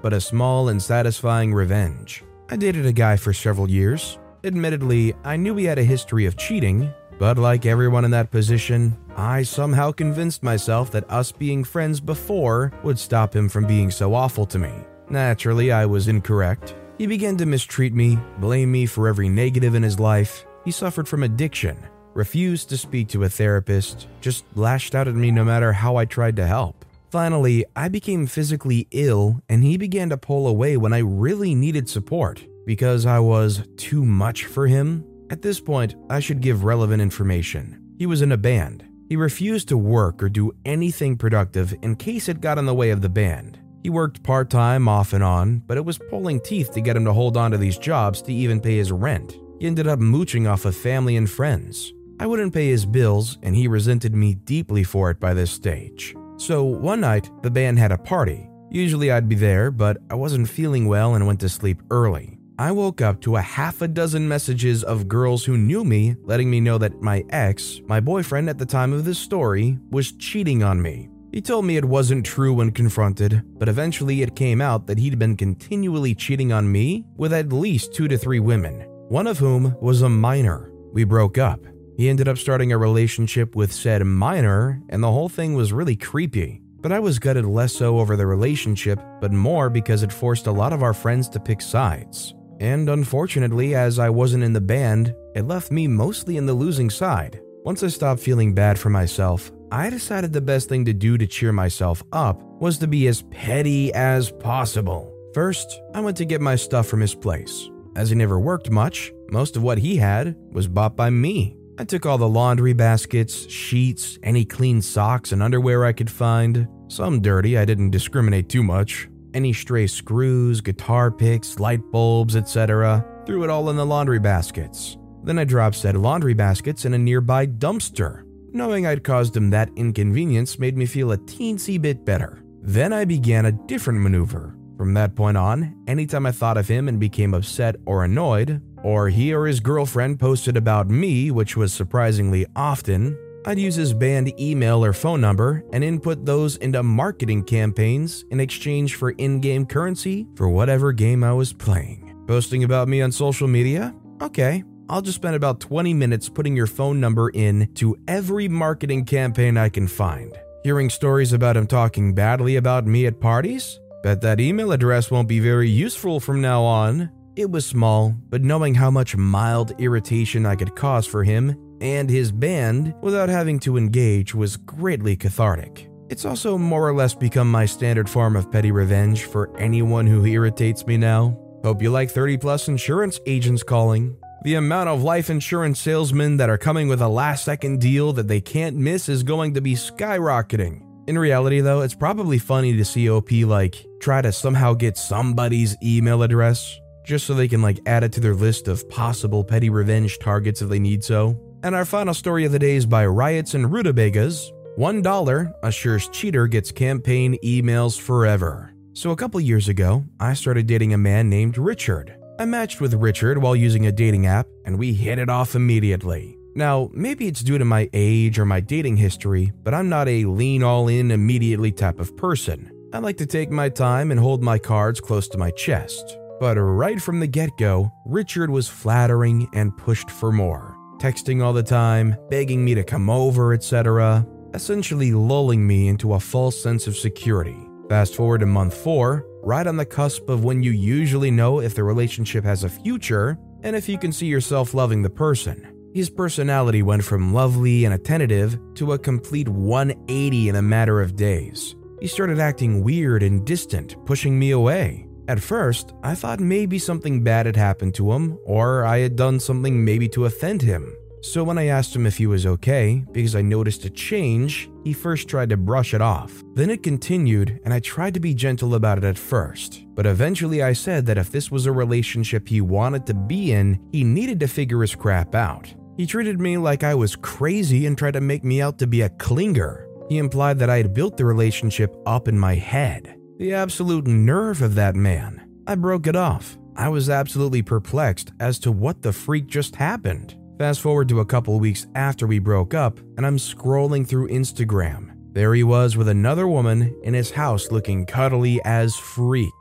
but 0.00 0.14
a 0.14 0.20
small 0.20 0.70
and 0.70 0.82
satisfying 0.82 1.52
revenge. 1.52 2.24
I 2.48 2.54
dated 2.54 2.86
a 2.86 2.92
guy 2.92 3.16
for 3.16 3.32
several 3.32 3.68
years. 3.68 4.18
Admittedly, 4.44 5.14
I 5.24 5.36
knew 5.36 5.56
he 5.56 5.64
had 5.64 5.80
a 5.80 5.84
history 5.84 6.26
of 6.26 6.36
cheating, 6.36 6.92
but 7.18 7.38
like 7.38 7.66
everyone 7.66 8.04
in 8.04 8.12
that 8.12 8.30
position, 8.30 8.96
I 9.16 9.42
somehow 9.42 9.90
convinced 9.90 10.44
myself 10.44 10.92
that 10.92 11.10
us 11.10 11.32
being 11.32 11.64
friends 11.64 11.98
before 11.98 12.72
would 12.84 13.00
stop 13.00 13.34
him 13.34 13.48
from 13.48 13.66
being 13.66 13.90
so 13.90 14.14
awful 14.14 14.46
to 14.46 14.60
me. 14.60 14.70
Naturally, 15.10 15.72
I 15.72 15.86
was 15.86 16.06
incorrect. 16.06 16.76
He 16.98 17.08
began 17.08 17.36
to 17.38 17.46
mistreat 17.46 17.92
me, 17.92 18.16
blame 18.38 18.70
me 18.70 18.86
for 18.86 19.08
every 19.08 19.28
negative 19.28 19.74
in 19.74 19.82
his 19.82 19.98
life. 19.98 20.46
He 20.64 20.70
suffered 20.70 21.08
from 21.08 21.24
addiction, 21.24 21.76
refused 22.14 22.68
to 22.68 22.78
speak 22.78 23.08
to 23.08 23.24
a 23.24 23.28
therapist, 23.28 24.06
just 24.20 24.44
lashed 24.54 24.94
out 24.94 25.08
at 25.08 25.16
me 25.16 25.32
no 25.32 25.44
matter 25.44 25.72
how 25.72 25.96
I 25.96 26.04
tried 26.04 26.36
to 26.36 26.46
help. 26.46 26.75
Finally, 27.10 27.64
I 27.74 27.88
became 27.88 28.26
physically 28.26 28.88
ill 28.90 29.40
and 29.48 29.62
he 29.62 29.76
began 29.76 30.10
to 30.10 30.16
pull 30.16 30.46
away 30.46 30.76
when 30.76 30.92
I 30.92 30.98
really 30.98 31.54
needed 31.54 31.88
support 31.88 32.44
because 32.66 33.06
I 33.06 33.20
was 33.20 33.66
too 33.76 34.04
much 34.04 34.46
for 34.46 34.66
him 34.66 35.04
at 35.28 35.42
this 35.42 35.58
point, 35.60 35.96
I 36.08 36.20
should 36.20 36.40
give 36.40 36.64
relevant 36.64 37.02
information. 37.02 37.82
He 37.98 38.06
was 38.06 38.22
in 38.22 38.30
a 38.30 38.36
band. 38.36 38.84
He 39.08 39.16
refused 39.16 39.68
to 39.68 39.78
work 39.78 40.22
or 40.22 40.28
do 40.28 40.52
anything 40.64 41.16
productive 41.16 41.74
in 41.82 41.96
case 41.96 42.28
it 42.28 42.40
got 42.40 42.58
in 42.58 42.66
the 42.66 42.74
way 42.74 42.90
of 42.90 43.02
the 43.02 43.08
band. 43.08 43.58
He 43.82 43.90
worked 43.90 44.22
part 44.22 44.50
time 44.50 44.88
off 44.88 45.12
and 45.12 45.24
on, 45.24 45.58
but 45.66 45.76
it 45.76 45.84
was 45.84 45.98
pulling 45.98 46.40
teeth 46.40 46.72
to 46.72 46.80
get 46.80 46.96
him 46.96 47.04
to 47.04 47.12
hold 47.12 47.36
on 47.36 47.50
to 47.50 47.58
these 47.58 47.78
jobs 47.78 48.22
to 48.22 48.32
even 48.32 48.60
pay 48.60 48.76
his 48.76 48.92
rent. 48.92 49.38
He 49.58 49.66
ended 49.66 49.86
up 49.86 49.98
mooching 49.98 50.46
off 50.46 50.64
of 50.64 50.76
family 50.76 51.16
and 51.16 51.28
friends. 51.28 51.92
I 52.20 52.26
wouldn't 52.26 52.54
pay 52.54 52.68
his 52.68 52.86
bills, 52.86 53.38
and 53.42 53.54
he 53.54 53.68
resented 53.68 54.14
me 54.14 54.34
deeply 54.34 54.84
for 54.84 55.10
it 55.10 55.20
by 55.20 55.34
this 55.34 55.50
stage. 55.50 56.14
So 56.38 56.64
one 56.64 57.00
night, 57.00 57.30
the 57.42 57.50
band 57.50 57.78
had 57.78 57.92
a 57.92 57.98
party. 57.98 58.48
Usually 58.70 59.10
I'd 59.10 59.28
be 59.28 59.34
there, 59.34 59.70
but 59.70 59.96
I 60.10 60.14
wasn't 60.14 60.48
feeling 60.48 60.86
well 60.86 61.14
and 61.14 61.26
went 61.26 61.40
to 61.40 61.48
sleep 61.48 61.82
early. 61.90 62.38
I 62.58 62.72
woke 62.72 63.00
up 63.00 63.20
to 63.22 63.36
a 63.36 63.40
half 63.40 63.82
a 63.82 63.88
dozen 63.88 64.26
messages 64.26 64.82
of 64.82 65.08
girls 65.08 65.44
who 65.44 65.58
knew 65.58 65.84
me 65.84 66.16
letting 66.22 66.50
me 66.50 66.60
know 66.60 66.78
that 66.78 67.00
my 67.00 67.24
ex, 67.30 67.80
my 67.86 68.00
boyfriend 68.00 68.48
at 68.48 68.58
the 68.58 68.66
time 68.66 68.92
of 68.92 69.04
this 69.04 69.18
story, 69.18 69.78
was 69.90 70.12
cheating 70.12 70.62
on 70.62 70.80
me. 70.80 71.08
He 71.32 71.42
told 71.42 71.66
me 71.66 71.76
it 71.76 71.84
wasn't 71.84 72.24
true 72.24 72.54
when 72.54 72.70
confronted, 72.70 73.42
but 73.58 73.68
eventually 73.68 74.22
it 74.22 74.36
came 74.36 74.62
out 74.62 74.86
that 74.86 74.98
he'd 74.98 75.18
been 75.18 75.36
continually 75.36 76.14
cheating 76.14 76.50
on 76.52 76.70
me 76.70 77.04
with 77.16 77.32
at 77.32 77.52
least 77.52 77.92
two 77.92 78.08
to 78.08 78.16
three 78.16 78.40
women, 78.40 78.80
one 79.08 79.26
of 79.26 79.38
whom 79.38 79.76
was 79.80 80.00
a 80.02 80.08
minor. 80.08 80.72
We 80.92 81.04
broke 81.04 81.36
up. 81.36 81.60
He 81.96 82.10
ended 82.10 82.28
up 82.28 82.36
starting 82.36 82.72
a 82.72 82.78
relationship 82.78 83.56
with 83.56 83.72
said 83.72 84.04
minor, 84.04 84.82
and 84.90 85.02
the 85.02 85.10
whole 85.10 85.30
thing 85.30 85.54
was 85.54 85.72
really 85.72 85.96
creepy. 85.96 86.60
But 86.80 86.92
I 86.92 86.98
was 86.98 87.18
gutted 87.18 87.46
less 87.46 87.72
so 87.72 87.98
over 87.98 88.16
the 88.16 88.26
relationship, 88.26 89.00
but 89.18 89.32
more 89.32 89.70
because 89.70 90.02
it 90.02 90.12
forced 90.12 90.46
a 90.46 90.52
lot 90.52 90.74
of 90.74 90.82
our 90.82 90.92
friends 90.92 91.28
to 91.30 91.40
pick 91.40 91.62
sides. 91.62 92.34
And 92.60 92.90
unfortunately, 92.90 93.74
as 93.74 93.98
I 93.98 94.10
wasn't 94.10 94.44
in 94.44 94.52
the 94.52 94.60
band, 94.60 95.14
it 95.34 95.46
left 95.46 95.72
me 95.72 95.88
mostly 95.88 96.36
in 96.36 96.44
the 96.44 96.54
losing 96.54 96.90
side. 96.90 97.40
Once 97.64 97.82
I 97.82 97.88
stopped 97.88 98.20
feeling 98.20 98.54
bad 98.54 98.78
for 98.78 98.90
myself, 98.90 99.50
I 99.72 99.88
decided 99.88 100.32
the 100.32 100.40
best 100.40 100.68
thing 100.68 100.84
to 100.84 100.92
do 100.92 101.16
to 101.16 101.26
cheer 101.26 101.50
myself 101.50 102.02
up 102.12 102.42
was 102.60 102.76
to 102.78 102.86
be 102.86 103.08
as 103.08 103.22
petty 103.30 103.92
as 103.94 104.30
possible. 104.30 105.12
First, 105.32 105.80
I 105.94 106.00
went 106.00 106.16
to 106.18 106.24
get 106.26 106.40
my 106.42 106.56
stuff 106.56 106.86
from 106.86 107.00
his 107.00 107.14
place. 107.14 107.68
As 107.96 108.10
he 108.10 108.16
never 108.16 108.38
worked 108.38 108.70
much, 108.70 109.12
most 109.30 109.56
of 109.56 109.62
what 109.62 109.78
he 109.78 109.96
had 109.96 110.36
was 110.52 110.68
bought 110.68 110.94
by 110.94 111.08
me. 111.10 111.56
I 111.78 111.84
took 111.84 112.06
all 112.06 112.18
the 112.18 112.28
laundry 112.28 112.72
baskets, 112.72 113.48
sheets, 113.50 114.18
any 114.22 114.44
clean 114.44 114.80
socks 114.80 115.32
and 115.32 115.42
underwear 115.42 115.84
I 115.84 115.92
could 115.92 116.10
find. 116.10 116.66
Some 116.88 117.20
dirty, 117.20 117.58
I 117.58 117.64
didn't 117.64 117.90
discriminate 117.90 118.48
too 118.48 118.62
much 118.62 119.08
any 119.36 119.52
stray 119.52 119.86
screws, 119.86 120.62
guitar 120.62 121.10
picks, 121.10 121.60
light 121.60 121.82
bulbs, 121.92 122.36
etc., 122.36 123.04
threw 123.26 123.44
it 123.44 123.50
all 123.50 123.68
in 123.68 123.76
the 123.76 123.84
laundry 123.84 124.18
baskets. 124.18 124.96
Then 125.22 125.38
I 125.38 125.44
dropped 125.44 125.76
said 125.76 125.96
laundry 125.96 126.32
baskets 126.32 126.86
in 126.86 126.94
a 126.94 126.98
nearby 126.98 127.46
dumpster. 127.46 128.24
Knowing 128.52 128.86
I'd 128.86 129.04
caused 129.04 129.36
him 129.36 129.50
that 129.50 129.68
inconvenience 129.76 130.58
made 130.58 130.76
me 130.78 130.86
feel 130.86 131.12
a 131.12 131.18
teensy 131.18 131.80
bit 131.80 132.04
better. 132.04 132.42
Then 132.62 132.94
I 132.94 133.04
began 133.04 133.46
a 133.46 133.52
different 133.52 134.00
maneuver. 134.00 134.56
From 134.78 134.94
that 134.94 135.14
point 135.14 135.36
on, 135.36 135.84
anytime 135.86 136.24
I 136.24 136.32
thought 136.32 136.56
of 136.56 136.68
him 136.68 136.88
and 136.88 136.98
became 136.98 137.34
upset 137.34 137.76
or 137.84 138.04
annoyed, 138.04 138.62
or 138.86 139.08
he 139.08 139.34
or 139.34 139.48
his 139.48 139.58
girlfriend 139.58 140.20
posted 140.20 140.56
about 140.56 140.88
me, 140.88 141.32
which 141.32 141.56
was 141.56 141.72
surprisingly 141.72 142.46
often, 142.54 143.18
I'd 143.44 143.58
use 143.58 143.74
his 143.74 143.92
band 143.92 144.40
email 144.40 144.84
or 144.84 144.92
phone 144.92 145.20
number 145.20 145.64
and 145.72 145.82
input 145.82 146.24
those 146.24 146.54
into 146.58 146.84
marketing 146.84 147.42
campaigns 147.42 148.24
in 148.30 148.38
exchange 148.38 148.94
for 148.94 149.10
in 149.10 149.40
game 149.40 149.66
currency 149.66 150.28
for 150.36 150.48
whatever 150.48 150.92
game 150.92 151.24
I 151.24 151.32
was 151.32 151.52
playing. 151.52 152.14
Posting 152.28 152.62
about 152.62 152.86
me 152.86 153.02
on 153.02 153.10
social 153.10 153.48
media? 153.48 153.92
Okay, 154.22 154.62
I'll 154.88 155.02
just 155.02 155.16
spend 155.16 155.34
about 155.34 155.58
20 155.58 155.92
minutes 155.92 156.28
putting 156.28 156.54
your 156.54 156.68
phone 156.68 157.00
number 157.00 157.30
in 157.30 157.68
to 157.74 157.96
every 158.06 158.46
marketing 158.46 159.04
campaign 159.04 159.56
I 159.56 159.68
can 159.68 159.88
find. 159.88 160.32
Hearing 160.62 160.90
stories 160.90 161.32
about 161.32 161.56
him 161.56 161.66
talking 161.66 162.14
badly 162.14 162.54
about 162.54 162.86
me 162.86 163.06
at 163.06 163.18
parties? 163.18 163.80
Bet 164.04 164.20
that 164.20 164.38
email 164.38 164.70
address 164.70 165.10
won't 165.10 165.26
be 165.26 165.40
very 165.40 165.68
useful 165.68 166.20
from 166.20 166.40
now 166.40 166.62
on. 166.62 167.10
It 167.36 167.50
was 167.50 167.66
small, 167.66 168.14
but 168.30 168.42
knowing 168.42 168.74
how 168.74 168.90
much 168.90 169.14
mild 169.14 169.78
irritation 169.78 170.46
I 170.46 170.56
could 170.56 170.74
cause 170.74 171.06
for 171.06 171.22
him 171.22 171.54
and 171.82 172.08
his 172.08 172.32
band 172.32 172.94
without 173.02 173.28
having 173.28 173.58
to 173.60 173.76
engage 173.76 174.34
was 174.34 174.56
greatly 174.56 175.16
cathartic. 175.16 175.90
It's 176.08 176.24
also 176.24 176.56
more 176.56 176.88
or 176.88 176.94
less 176.94 177.14
become 177.14 177.50
my 177.50 177.66
standard 177.66 178.08
form 178.08 178.36
of 178.36 178.50
petty 178.50 178.72
revenge 178.72 179.24
for 179.24 179.54
anyone 179.58 180.06
who 180.06 180.24
irritates 180.24 180.86
me 180.86 180.96
now. 180.96 181.38
Hope 181.62 181.82
you 181.82 181.90
like 181.90 182.10
30 182.10 182.38
plus 182.38 182.68
insurance 182.68 183.20
agents 183.26 183.62
calling. 183.62 184.16
The 184.44 184.54
amount 184.54 184.88
of 184.88 185.02
life 185.02 185.28
insurance 185.28 185.78
salesmen 185.78 186.38
that 186.38 186.48
are 186.48 186.56
coming 186.56 186.88
with 186.88 187.02
a 187.02 187.08
last 187.08 187.44
second 187.44 187.82
deal 187.82 188.14
that 188.14 188.28
they 188.28 188.40
can't 188.40 188.76
miss 188.76 189.10
is 189.10 189.22
going 189.22 189.52
to 189.54 189.60
be 189.60 189.74
skyrocketing. 189.74 190.80
In 191.06 191.18
reality, 191.18 191.60
though, 191.60 191.82
it's 191.82 191.94
probably 191.94 192.38
funny 192.38 192.78
to 192.78 192.84
see 192.84 193.10
OP 193.10 193.30
like 193.30 193.84
try 194.00 194.22
to 194.22 194.32
somehow 194.32 194.72
get 194.72 194.96
somebody's 194.96 195.76
email 195.82 196.22
address 196.22 196.80
just 197.06 197.26
so 197.26 197.34
they 197.34 197.48
can 197.48 197.62
like 197.62 197.80
add 197.86 198.04
it 198.04 198.12
to 198.12 198.20
their 198.20 198.34
list 198.34 198.68
of 198.68 198.88
possible 198.90 199.44
petty 199.44 199.70
revenge 199.70 200.18
targets 200.18 200.60
if 200.60 200.68
they 200.68 200.78
need 200.78 201.02
so. 201.02 201.40
And 201.62 201.74
our 201.74 201.84
final 201.84 202.12
story 202.12 202.44
of 202.44 202.52
the 202.52 202.58
day 202.58 202.76
is 202.76 202.84
by 202.84 203.06
Riots 203.06 203.54
and 203.54 203.72
Rutabagas. 203.72 204.52
$1 204.76 205.52
assures 205.62 206.08
cheater 206.08 206.46
gets 206.46 206.70
campaign 206.70 207.38
emails 207.42 207.98
forever. 207.98 208.74
So, 208.92 209.10
a 209.10 209.16
couple 209.16 209.40
years 209.40 209.68
ago, 209.68 210.04
I 210.20 210.34
started 210.34 210.66
dating 210.66 210.92
a 210.92 210.98
man 210.98 211.30
named 211.30 211.58
Richard. 211.58 212.16
I 212.38 212.44
matched 212.44 212.80
with 212.80 212.94
Richard 212.94 213.38
while 213.38 213.56
using 213.56 213.86
a 213.86 213.92
dating 213.92 214.26
app, 214.26 214.46
and 214.64 214.78
we 214.78 214.92
hit 214.92 215.18
it 215.18 215.30
off 215.30 215.54
immediately. 215.54 216.36
Now, 216.54 216.90
maybe 216.92 217.26
it's 217.26 217.42
due 217.42 217.58
to 217.58 217.64
my 217.64 217.88
age 217.92 218.38
or 218.38 218.46
my 218.46 218.60
dating 218.60 218.96
history, 218.96 219.52
but 219.62 219.74
I'm 219.74 219.88
not 219.88 220.08
a 220.08 220.24
lean 220.24 220.62
all 220.62 220.88
in 220.88 221.10
immediately 221.10 221.72
type 221.72 222.00
of 222.00 222.16
person. 222.16 222.70
I 222.92 222.98
like 222.98 223.18
to 223.18 223.26
take 223.26 223.50
my 223.50 223.68
time 223.68 224.10
and 224.10 224.20
hold 224.20 224.42
my 224.42 224.58
cards 224.58 225.00
close 225.00 225.28
to 225.28 225.38
my 225.38 225.50
chest. 225.50 226.16
But 226.38 226.56
right 226.56 227.00
from 227.00 227.20
the 227.20 227.26
get 227.26 227.56
go, 227.56 227.92
Richard 228.04 228.50
was 228.50 228.68
flattering 228.68 229.48
and 229.54 229.76
pushed 229.76 230.10
for 230.10 230.32
more 230.32 230.76
texting 230.98 231.42
all 231.42 231.52
the 231.52 231.62
time, 231.62 232.16
begging 232.30 232.64
me 232.64 232.74
to 232.74 232.84
come 232.84 233.10
over, 233.10 233.52
etc., 233.52 234.26
essentially 234.54 235.12
lulling 235.12 235.66
me 235.66 235.88
into 235.88 236.14
a 236.14 236.20
false 236.20 236.60
sense 236.60 236.86
of 236.86 236.96
security. 236.96 237.68
Fast 237.88 238.14
forward 238.14 238.38
to 238.38 238.46
month 238.46 238.74
4, 238.74 239.24
right 239.42 239.66
on 239.66 239.76
the 239.76 239.84
cusp 239.84 240.28
of 240.28 240.44
when 240.44 240.62
you 240.62 240.72
usually 240.72 241.30
know 241.30 241.60
if 241.60 241.74
the 241.74 241.84
relationship 241.84 242.44
has 242.44 242.64
a 242.64 242.68
future 242.68 243.38
and 243.62 243.76
if 243.76 243.88
you 243.88 243.98
can 243.98 244.12
see 244.12 244.26
yourself 244.26 244.74
loving 244.74 245.02
the 245.02 245.10
person. 245.10 245.72
His 245.94 246.10
personality 246.10 246.82
went 246.82 247.04
from 247.04 247.32
lovely 247.32 247.84
and 247.84 247.94
attentive 247.94 248.58
to 248.74 248.92
a 248.92 248.98
complete 248.98 249.48
180 249.48 250.48
in 250.48 250.56
a 250.56 250.62
matter 250.62 251.00
of 251.00 251.16
days. 251.16 251.74
He 252.00 252.06
started 252.06 252.38
acting 252.38 252.82
weird 252.82 253.22
and 253.22 253.46
distant, 253.46 253.96
pushing 254.04 254.38
me 254.38 254.50
away. 254.50 255.05
At 255.28 255.40
first, 255.40 255.92
I 256.02 256.14
thought 256.14 256.38
maybe 256.38 256.78
something 256.78 257.24
bad 257.24 257.46
had 257.46 257.56
happened 257.56 257.94
to 257.96 258.12
him, 258.12 258.38
or 258.44 258.84
I 258.84 258.98
had 258.98 259.16
done 259.16 259.40
something 259.40 259.84
maybe 259.84 260.08
to 260.10 260.26
offend 260.26 260.62
him. 260.62 260.94
So 261.20 261.42
when 261.42 261.58
I 261.58 261.66
asked 261.66 261.96
him 261.96 262.06
if 262.06 262.18
he 262.18 262.28
was 262.28 262.46
okay, 262.46 263.04
because 263.10 263.34
I 263.34 263.42
noticed 263.42 263.84
a 263.84 263.90
change, 263.90 264.70
he 264.84 264.92
first 264.92 265.26
tried 265.26 265.48
to 265.48 265.56
brush 265.56 265.92
it 265.92 266.00
off. 266.00 266.44
Then 266.54 266.70
it 266.70 266.84
continued, 266.84 267.58
and 267.64 267.74
I 267.74 267.80
tried 267.80 268.14
to 268.14 268.20
be 268.20 268.34
gentle 268.34 268.76
about 268.76 268.98
it 268.98 269.04
at 269.04 269.18
first. 269.18 269.84
But 269.96 270.06
eventually 270.06 270.62
I 270.62 270.72
said 270.72 271.04
that 271.06 271.18
if 271.18 271.32
this 271.32 271.50
was 271.50 271.66
a 271.66 271.72
relationship 271.72 272.48
he 272.48 272.60
wanted 272.60 273.06
to 273.06 273.14
be 273.14 273.50
in, 273.50 273.80
he 273.90 274.04
needed 274.04 274.38
to 274.40 274.46
figure 274.46 274.82
his 274.82 274.94
crap 274.94 275.34
out. 275.34 275.74
He 275.96 276.06
treated 276.06 276.38
me 276.38 276.58
like 276.58 276.84
I 276.84 276.94
was 276.94 277.16
crazy 277.16 277.86
and 277.86 277.98
tried 277.98 278.12
to 278.12 278.20
make 278.20 278.44
me 278.44 278.62
out 278.62 278.78
to 278.78 278.86
be 278.86 279.00
a 279.00 279.10
clinger. 279.10 279.86
He 280.08 280.18
implied 280.18 280.60
that 280.60 280.70
I 280.70 280.76
had 280.76 280.94
built 280.94 281.16
the 281.16 281.24
relationship 281.24 281.96
up 282.06 282.28
in 282.28 282.38
my 282.38 282.54
head. 282.54 283.15
The 283.38 283.52
absolute 283.52 284.06
nerve 284.06 284.62
of 284.62 284.76
that 284.76 284.96
man. 284.96 285.46
I 285.66 285.74
broke 285.74 286.06
it 286.06 286.16
off. 286.16 286.56
I 286.74 286.88
was 286.88 287.10
absolutely 287.10 287.60
perplexed 287.60 288.32
as 288.40 288.58
to 288.60 288.72
what 288.72 289.02
the 289.02 289.12
freak 289.12 289.46
just 289.46 289.76
happened. 289.76 290.34
Fast 290.58 290.80
forward 290.80 291.10
to 291.10 291.20
a 291.20 291.26
couple 291.26 291.60
weeks 291.60 291.86
after 291.94 292.26
we 292.26 292.38
broke 292.38 292.72
up, 292.72 292.98
and 293.18 293.26
I'm 293.26 293.36
scrolling 293.36 294.08
through 294.08 294.28
Instagram. 294.28 295.12
There 295.34 295.52
he 295.52 295.64
was 295.64 295.98
with 295.98 296.08
another 296.08 296.48
woman 296.48 296.98
in 297.02 297.12
his 297.12 297.30
house 297.30 297.70
looking 297.70 298.06
cuddly 298.06 298.58
as 298.64 298.96
freak. 298.96 299.52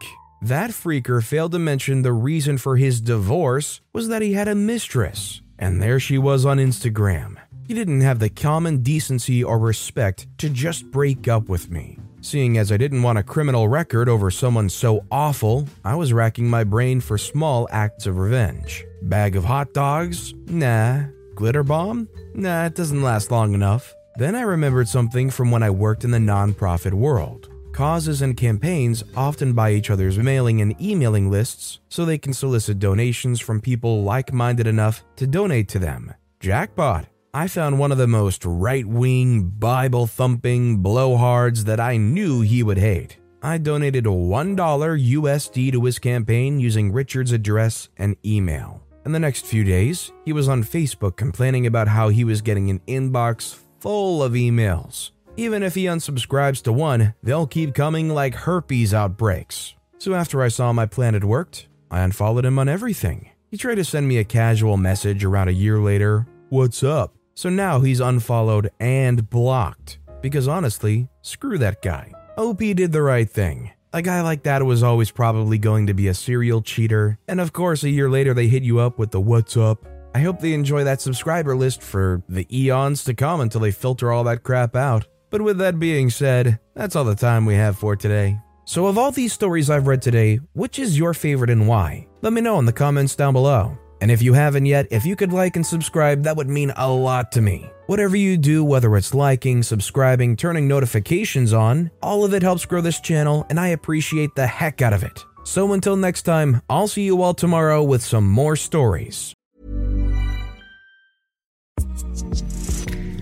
That 0.42 0.70
freaker 0.70 1.22
failed 1.22 1.52
to 1.52 1.60
mention 1.60 2.02
the 2.02 2.14
reason 2.14 2.58
for 2.58 2.78
his 2.78 3.02
divorce 3.02 3.82
was 3.92 4.08
that 4.08 4.22
he 4.22 4.32
had 4.32 4.48
a 4.48 4.56
mistress, 4.56 5.42
and 5.60 5.82
there 5.82 6.00
she 6.00 6.18
was 6.18 6.46
on 6.46 6.60
Instagram. 6.60 7.36
He 7.68 7.74
didn't 7.74 8.02
have 8.02 8.20
the 8.20 8.30
common 8.30 8.84
decency 8.84 9.44
or 9.44 9.60
respect 9.60 10.28
to 10.38 10.50
just 10.50 10.92
break 10.92 11.28
up 11.28 11.50
with 11.50 11.70
me. 11.70 12.00
Seeing 12.26 12.58
as 12.58 12.72
I 12.72 12.78
didn't 12.78 13.04
want 13.04 13.20
a 13.20 13.24
criminal 13.24 13.68
record 13.68 14.10
over 14.10 14.32
someone 14.32 14.68
so 14.68 15.06
awful, 15.12 15.68
I 15.84 15.94
was 15.94 16.12
racking 16.12 16.50
my 16.50 16.64
brain 16.64 17.00
for 17.00 17.20
small 17.20 17.68
acts 17.70 18.08
of 18.08 18.18
revenge. 18.18 18.84
Bag 19.04 19.36
of 19.36 19.44
hot 19.44 19.76
dogs? 19.76 20.34
Nah. 20.48 21.04
Glitter 21.36 21.62
bomb? 21.62 22.10
Nah, 22.34 22.66
it 22.66 22.74
doesn't 22.74 23.04
last 23.04 23.30
long 23.30 23.54
enough. 23.54 23.94
Then 24.16 24.34
I 24.34 24.42
remembered 24.42 24.88
something 24.88 25.30
from 25.30 25.52
when 25.52 25.62
I 25.62 25.70
worked 25.70 26.04
in 26.04 26.10
the 26.10 26.18
nonprofit 26.18 26.96
world. 26.96 27.48
Causes 27.74 28.24
and 28.24 28.36
campaigns 28.36 29.04
often 29.16 29.54
buy 29.54 29.74
each 29.74 29.92
other's 29.92 30.18
mailing 30.18 30.62
and 30.62 30.82
emailing 30.82 31.30
lists 31.30 31.80
so 31.90 32.06
they 32.06 32.18
can 32.18 32.34
solicit 32.34 32.80
donations 32.80 33.40
from 33.40 33.62
people 33.62 34.02
like 34.02 34.34
minded 34.34 34.66
enough 34.66 35.04
to 35.18 35.28
donate 35.28 35.70
to 35.70 35.78
them. 35.78 36.12
Jackpot! 36.40 37.06
I 37.36 37.50
found 37.50 37.78
one 37.78 37.92
of 37.92 37.98
the 37.98 38.08
most 38.08 38.46
right 38.46 38.86
wing, 38.86 39.50
Bible 39.50 40.08
thumping 40.08 40.82
blowhards 40.82 41.66
that 41.66 41.82
I 41.82 41.98
knew 41.98 42.40
he 42.40 42.64
would 42.64 42.78
hate. 42.78 43.18
I 43.44 43.58
donated 43.58 44.06
$1 44.06 44.56
USD 44.56 45.74
to 45.74 45.84
his 45.84 46.00
campaign 46.00 46.62
using 46.62 46.94
Richard's 46.94 47.34
address 47.34 47.90
and 47.98 48.16
email. 48.26 48.82
In 49.06 49.12
the 49.12 49.20
next 49.20 49.46
few 49.46 49.66
days, 49.66 50.14
he 50.24 50.32
was 50.32 50.48
on 50.48 50.64
Facebook 50.64 51.18
complaining 51.18 51.68
about 51.68 51.90
how 51.90 52.08
he 52.08 52.24
was 52.24 52.40
getting 52.40 52.70
an 52.70 52.80
inbox 52.88 53.60
full 53.82 54.24
of 54.24 54.32
emails. 54.32 55.12
Even 55.36 55.62
if 55.62 55.76
he 55.76 55.88
unsubscribes 55.88 56.64
to 56.64 56.72
one, 56.72 57.16
they'll 57.22 57.48
keep 57.48 57.76
coming 57.76 58.08
like 58.08 58.34
herpes 58.34 58.94
outbreaks. 58.94 59.76
So 59.98 60.14
after 60.14 60.42
I 60.42 60.48
saw 60.48 60.72
my 60.72 60.86
plan 60.86 61.16
had 61.16 61.26
worked, 61.26 61.68
I 61.92 62.00
unfollowed 62.00 62.46
him 62.46 62.58
on 62.58 62.70
everything. 62.70 63.32
He 63.52 63.58
tried 63.58 63.76
to 63.76 63.84
send 63.84 64.08
me 64.08 64.20
a 64.20 64.24
casual 64.24 64.78
message 64.78 65.26
around 65.26 65.50
a 65.50 65.52
year 65.52 65.80
later 65.80 66.28
What's 66.50 66.84
up? 66.84 67.15
So 67.36 67.50
now 67.50 67.82
he's 67.82 68.00
unfollowed 68.00 68.72
and 68.80 69.30
blocked. 69.30 70.00
Because 70.22 70.48
honestly, 70.48 71.10
screw 71.22 71.58
that 71.60 71.82
guy. 71.82 72.12
OP 72.38 72.60
did 72.60 72.92
the 72.92 73.02
right 73.02 73.30
thing. 73.30 73.72
A 73.94 74.02
guy 74.02 74.22
like 74.22 74.44
that 74.44 74.64
was 74.66 74.84
always 74.84 75.12
probably 75.12 75.58
going 75.58 75.88
to 75.88 75.94
be 75.94 76.08
a 76.08 76.14
serial 76.14 76.62
cheater, 76.62 77.18
and 77.30 77.40
of 77.40 77.54
course, 77.54 77.84
a 77.84 77.90
year 77.90 78.10
later 78.10 78.34
they 78.34 78.48
hit 78.48 78.62
you 78.64 78.80
up 78.80 79.00
with 79.00 79.12
the 79.12 79.22
what's 79.22 79.56
up. 79.56 79.86
I 80.14 80.20
hope 80.20 80.42
they 80.42 80.52
enjoy 80.52 80.84
that 80.84 81.00
subscriber 81.00 81.56
list 81.56 81.82
for 81.82 82.22
the 82.28 82.46
eons 82.54 83.06
to 83.06 83.14
come 83.14 83.40
until 83.40 83.62
they 83.62 83.72
filter 83.72 84.12
all 84.12 84.26
that 84.26 84.44
crap 84.44 84.76
out. 84.76 85.08
But 85.30 85.42
with 85.42 85.60
that 85.60 85.80
being 85.80 86.10
said, 86.10 86.60
that's 86.74 86.96
all 86.96 87.06
the 87.06 87.16
time 87.16 87.46
we 87.46 87.56
have 87.56 87.78
for 87.78 87.96
today. 87.96 88.38
So, 88.66 88.88
of 88.88 88.98
all 88.98 89.12
these 89.12 89.32
stories 89.32 89.70
I've 89.70 89.88
read 89.88 90.02
today, 90.02 90.40
which 90.54 90.80
is 90.80 90.98
your 90.98 91.14
favorite 91.14 91.50
and 91.50 91.68
why? 91.68 92.08
Let 92.22 92.34
me 92.34 92.42
know 92.42 92.60
in 92.60 92.66
the 92.66 92.74
comments 92.74 93.16
down 93.16 93.34
below. 93.34 93.78
And 94.02 94.12
if 94.12 94.22
you 94.22 94.34
haven't 94.34 94.66
yet, 94.66 94.88
if 94.92 95.06
you 95.06 95.16
could 95.16 95.34
like 95.34 95.56
and 95.56 95.66
subscribe, 95.66 96.24
that 96.24 96.36
would 96.38 96.50
mean 96.50 96.72
a 96.76 96.92
lot 96.92 97.32
to 97.34 97.42
me. 97.42 97.70
Whatever 97.88 98.16
you 98.16 98.38
do, 98.38 98.64
whether 98.64 98.96
it's 98.98 99.14
liking, 99.14 99.64
subscribing, 99.64 100.36
turning 100.36 100.68
notifications 100.68 101.54
on, 101.54 101.92
all 102.02 102.26
of 102.26 102.34
it 102.34 102.44
helps 102.44 102.66
grow 102.66 102.82
this 102.82 103.00
channel, 103.00 103.46
and 103.50 103.60
I 103.60 103.68
appreciate 103.68 104.36
the 104.36 104.48
heck 104.48 104.82
out 104.82 104.94
of 104.94 105.04
it. 105.04 105.24
So 105.44 105.74
until 105.74 105.96
next 105.96 106.24
time, 106.24 106.62
I'll 106.70 106.88
see 106.88 107.04
you 107.04 107.22
all 107.22 107.34
tomorrow 107.34 107.84
with 107.84 108.04
some 108.04 108.28
more 108.28 108.56
stories. 108.56 109.34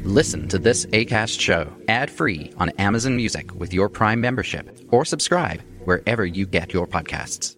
Listen 0.03 0.47
to 0.49 0.59
this 0.59 0.85
ACAST 0.87 1.39
show 1.39 1.67
ad 1.87 2.11
free 2.11 2.53
on 2.57 2.69
Amazon 2.71 3.15
Music 3.15 3.53
with 3.55 3.73
your 3.73 3.89
Prime 3.89 4.21
membership 4.21 4.77
or 4.91 5.05
subscribe 5.05 5.61
wherever 5.85 6.25
you 6.25 6.45
get 6.45 6.73
your 6.73 6.87
podcasts. 6.87 7.55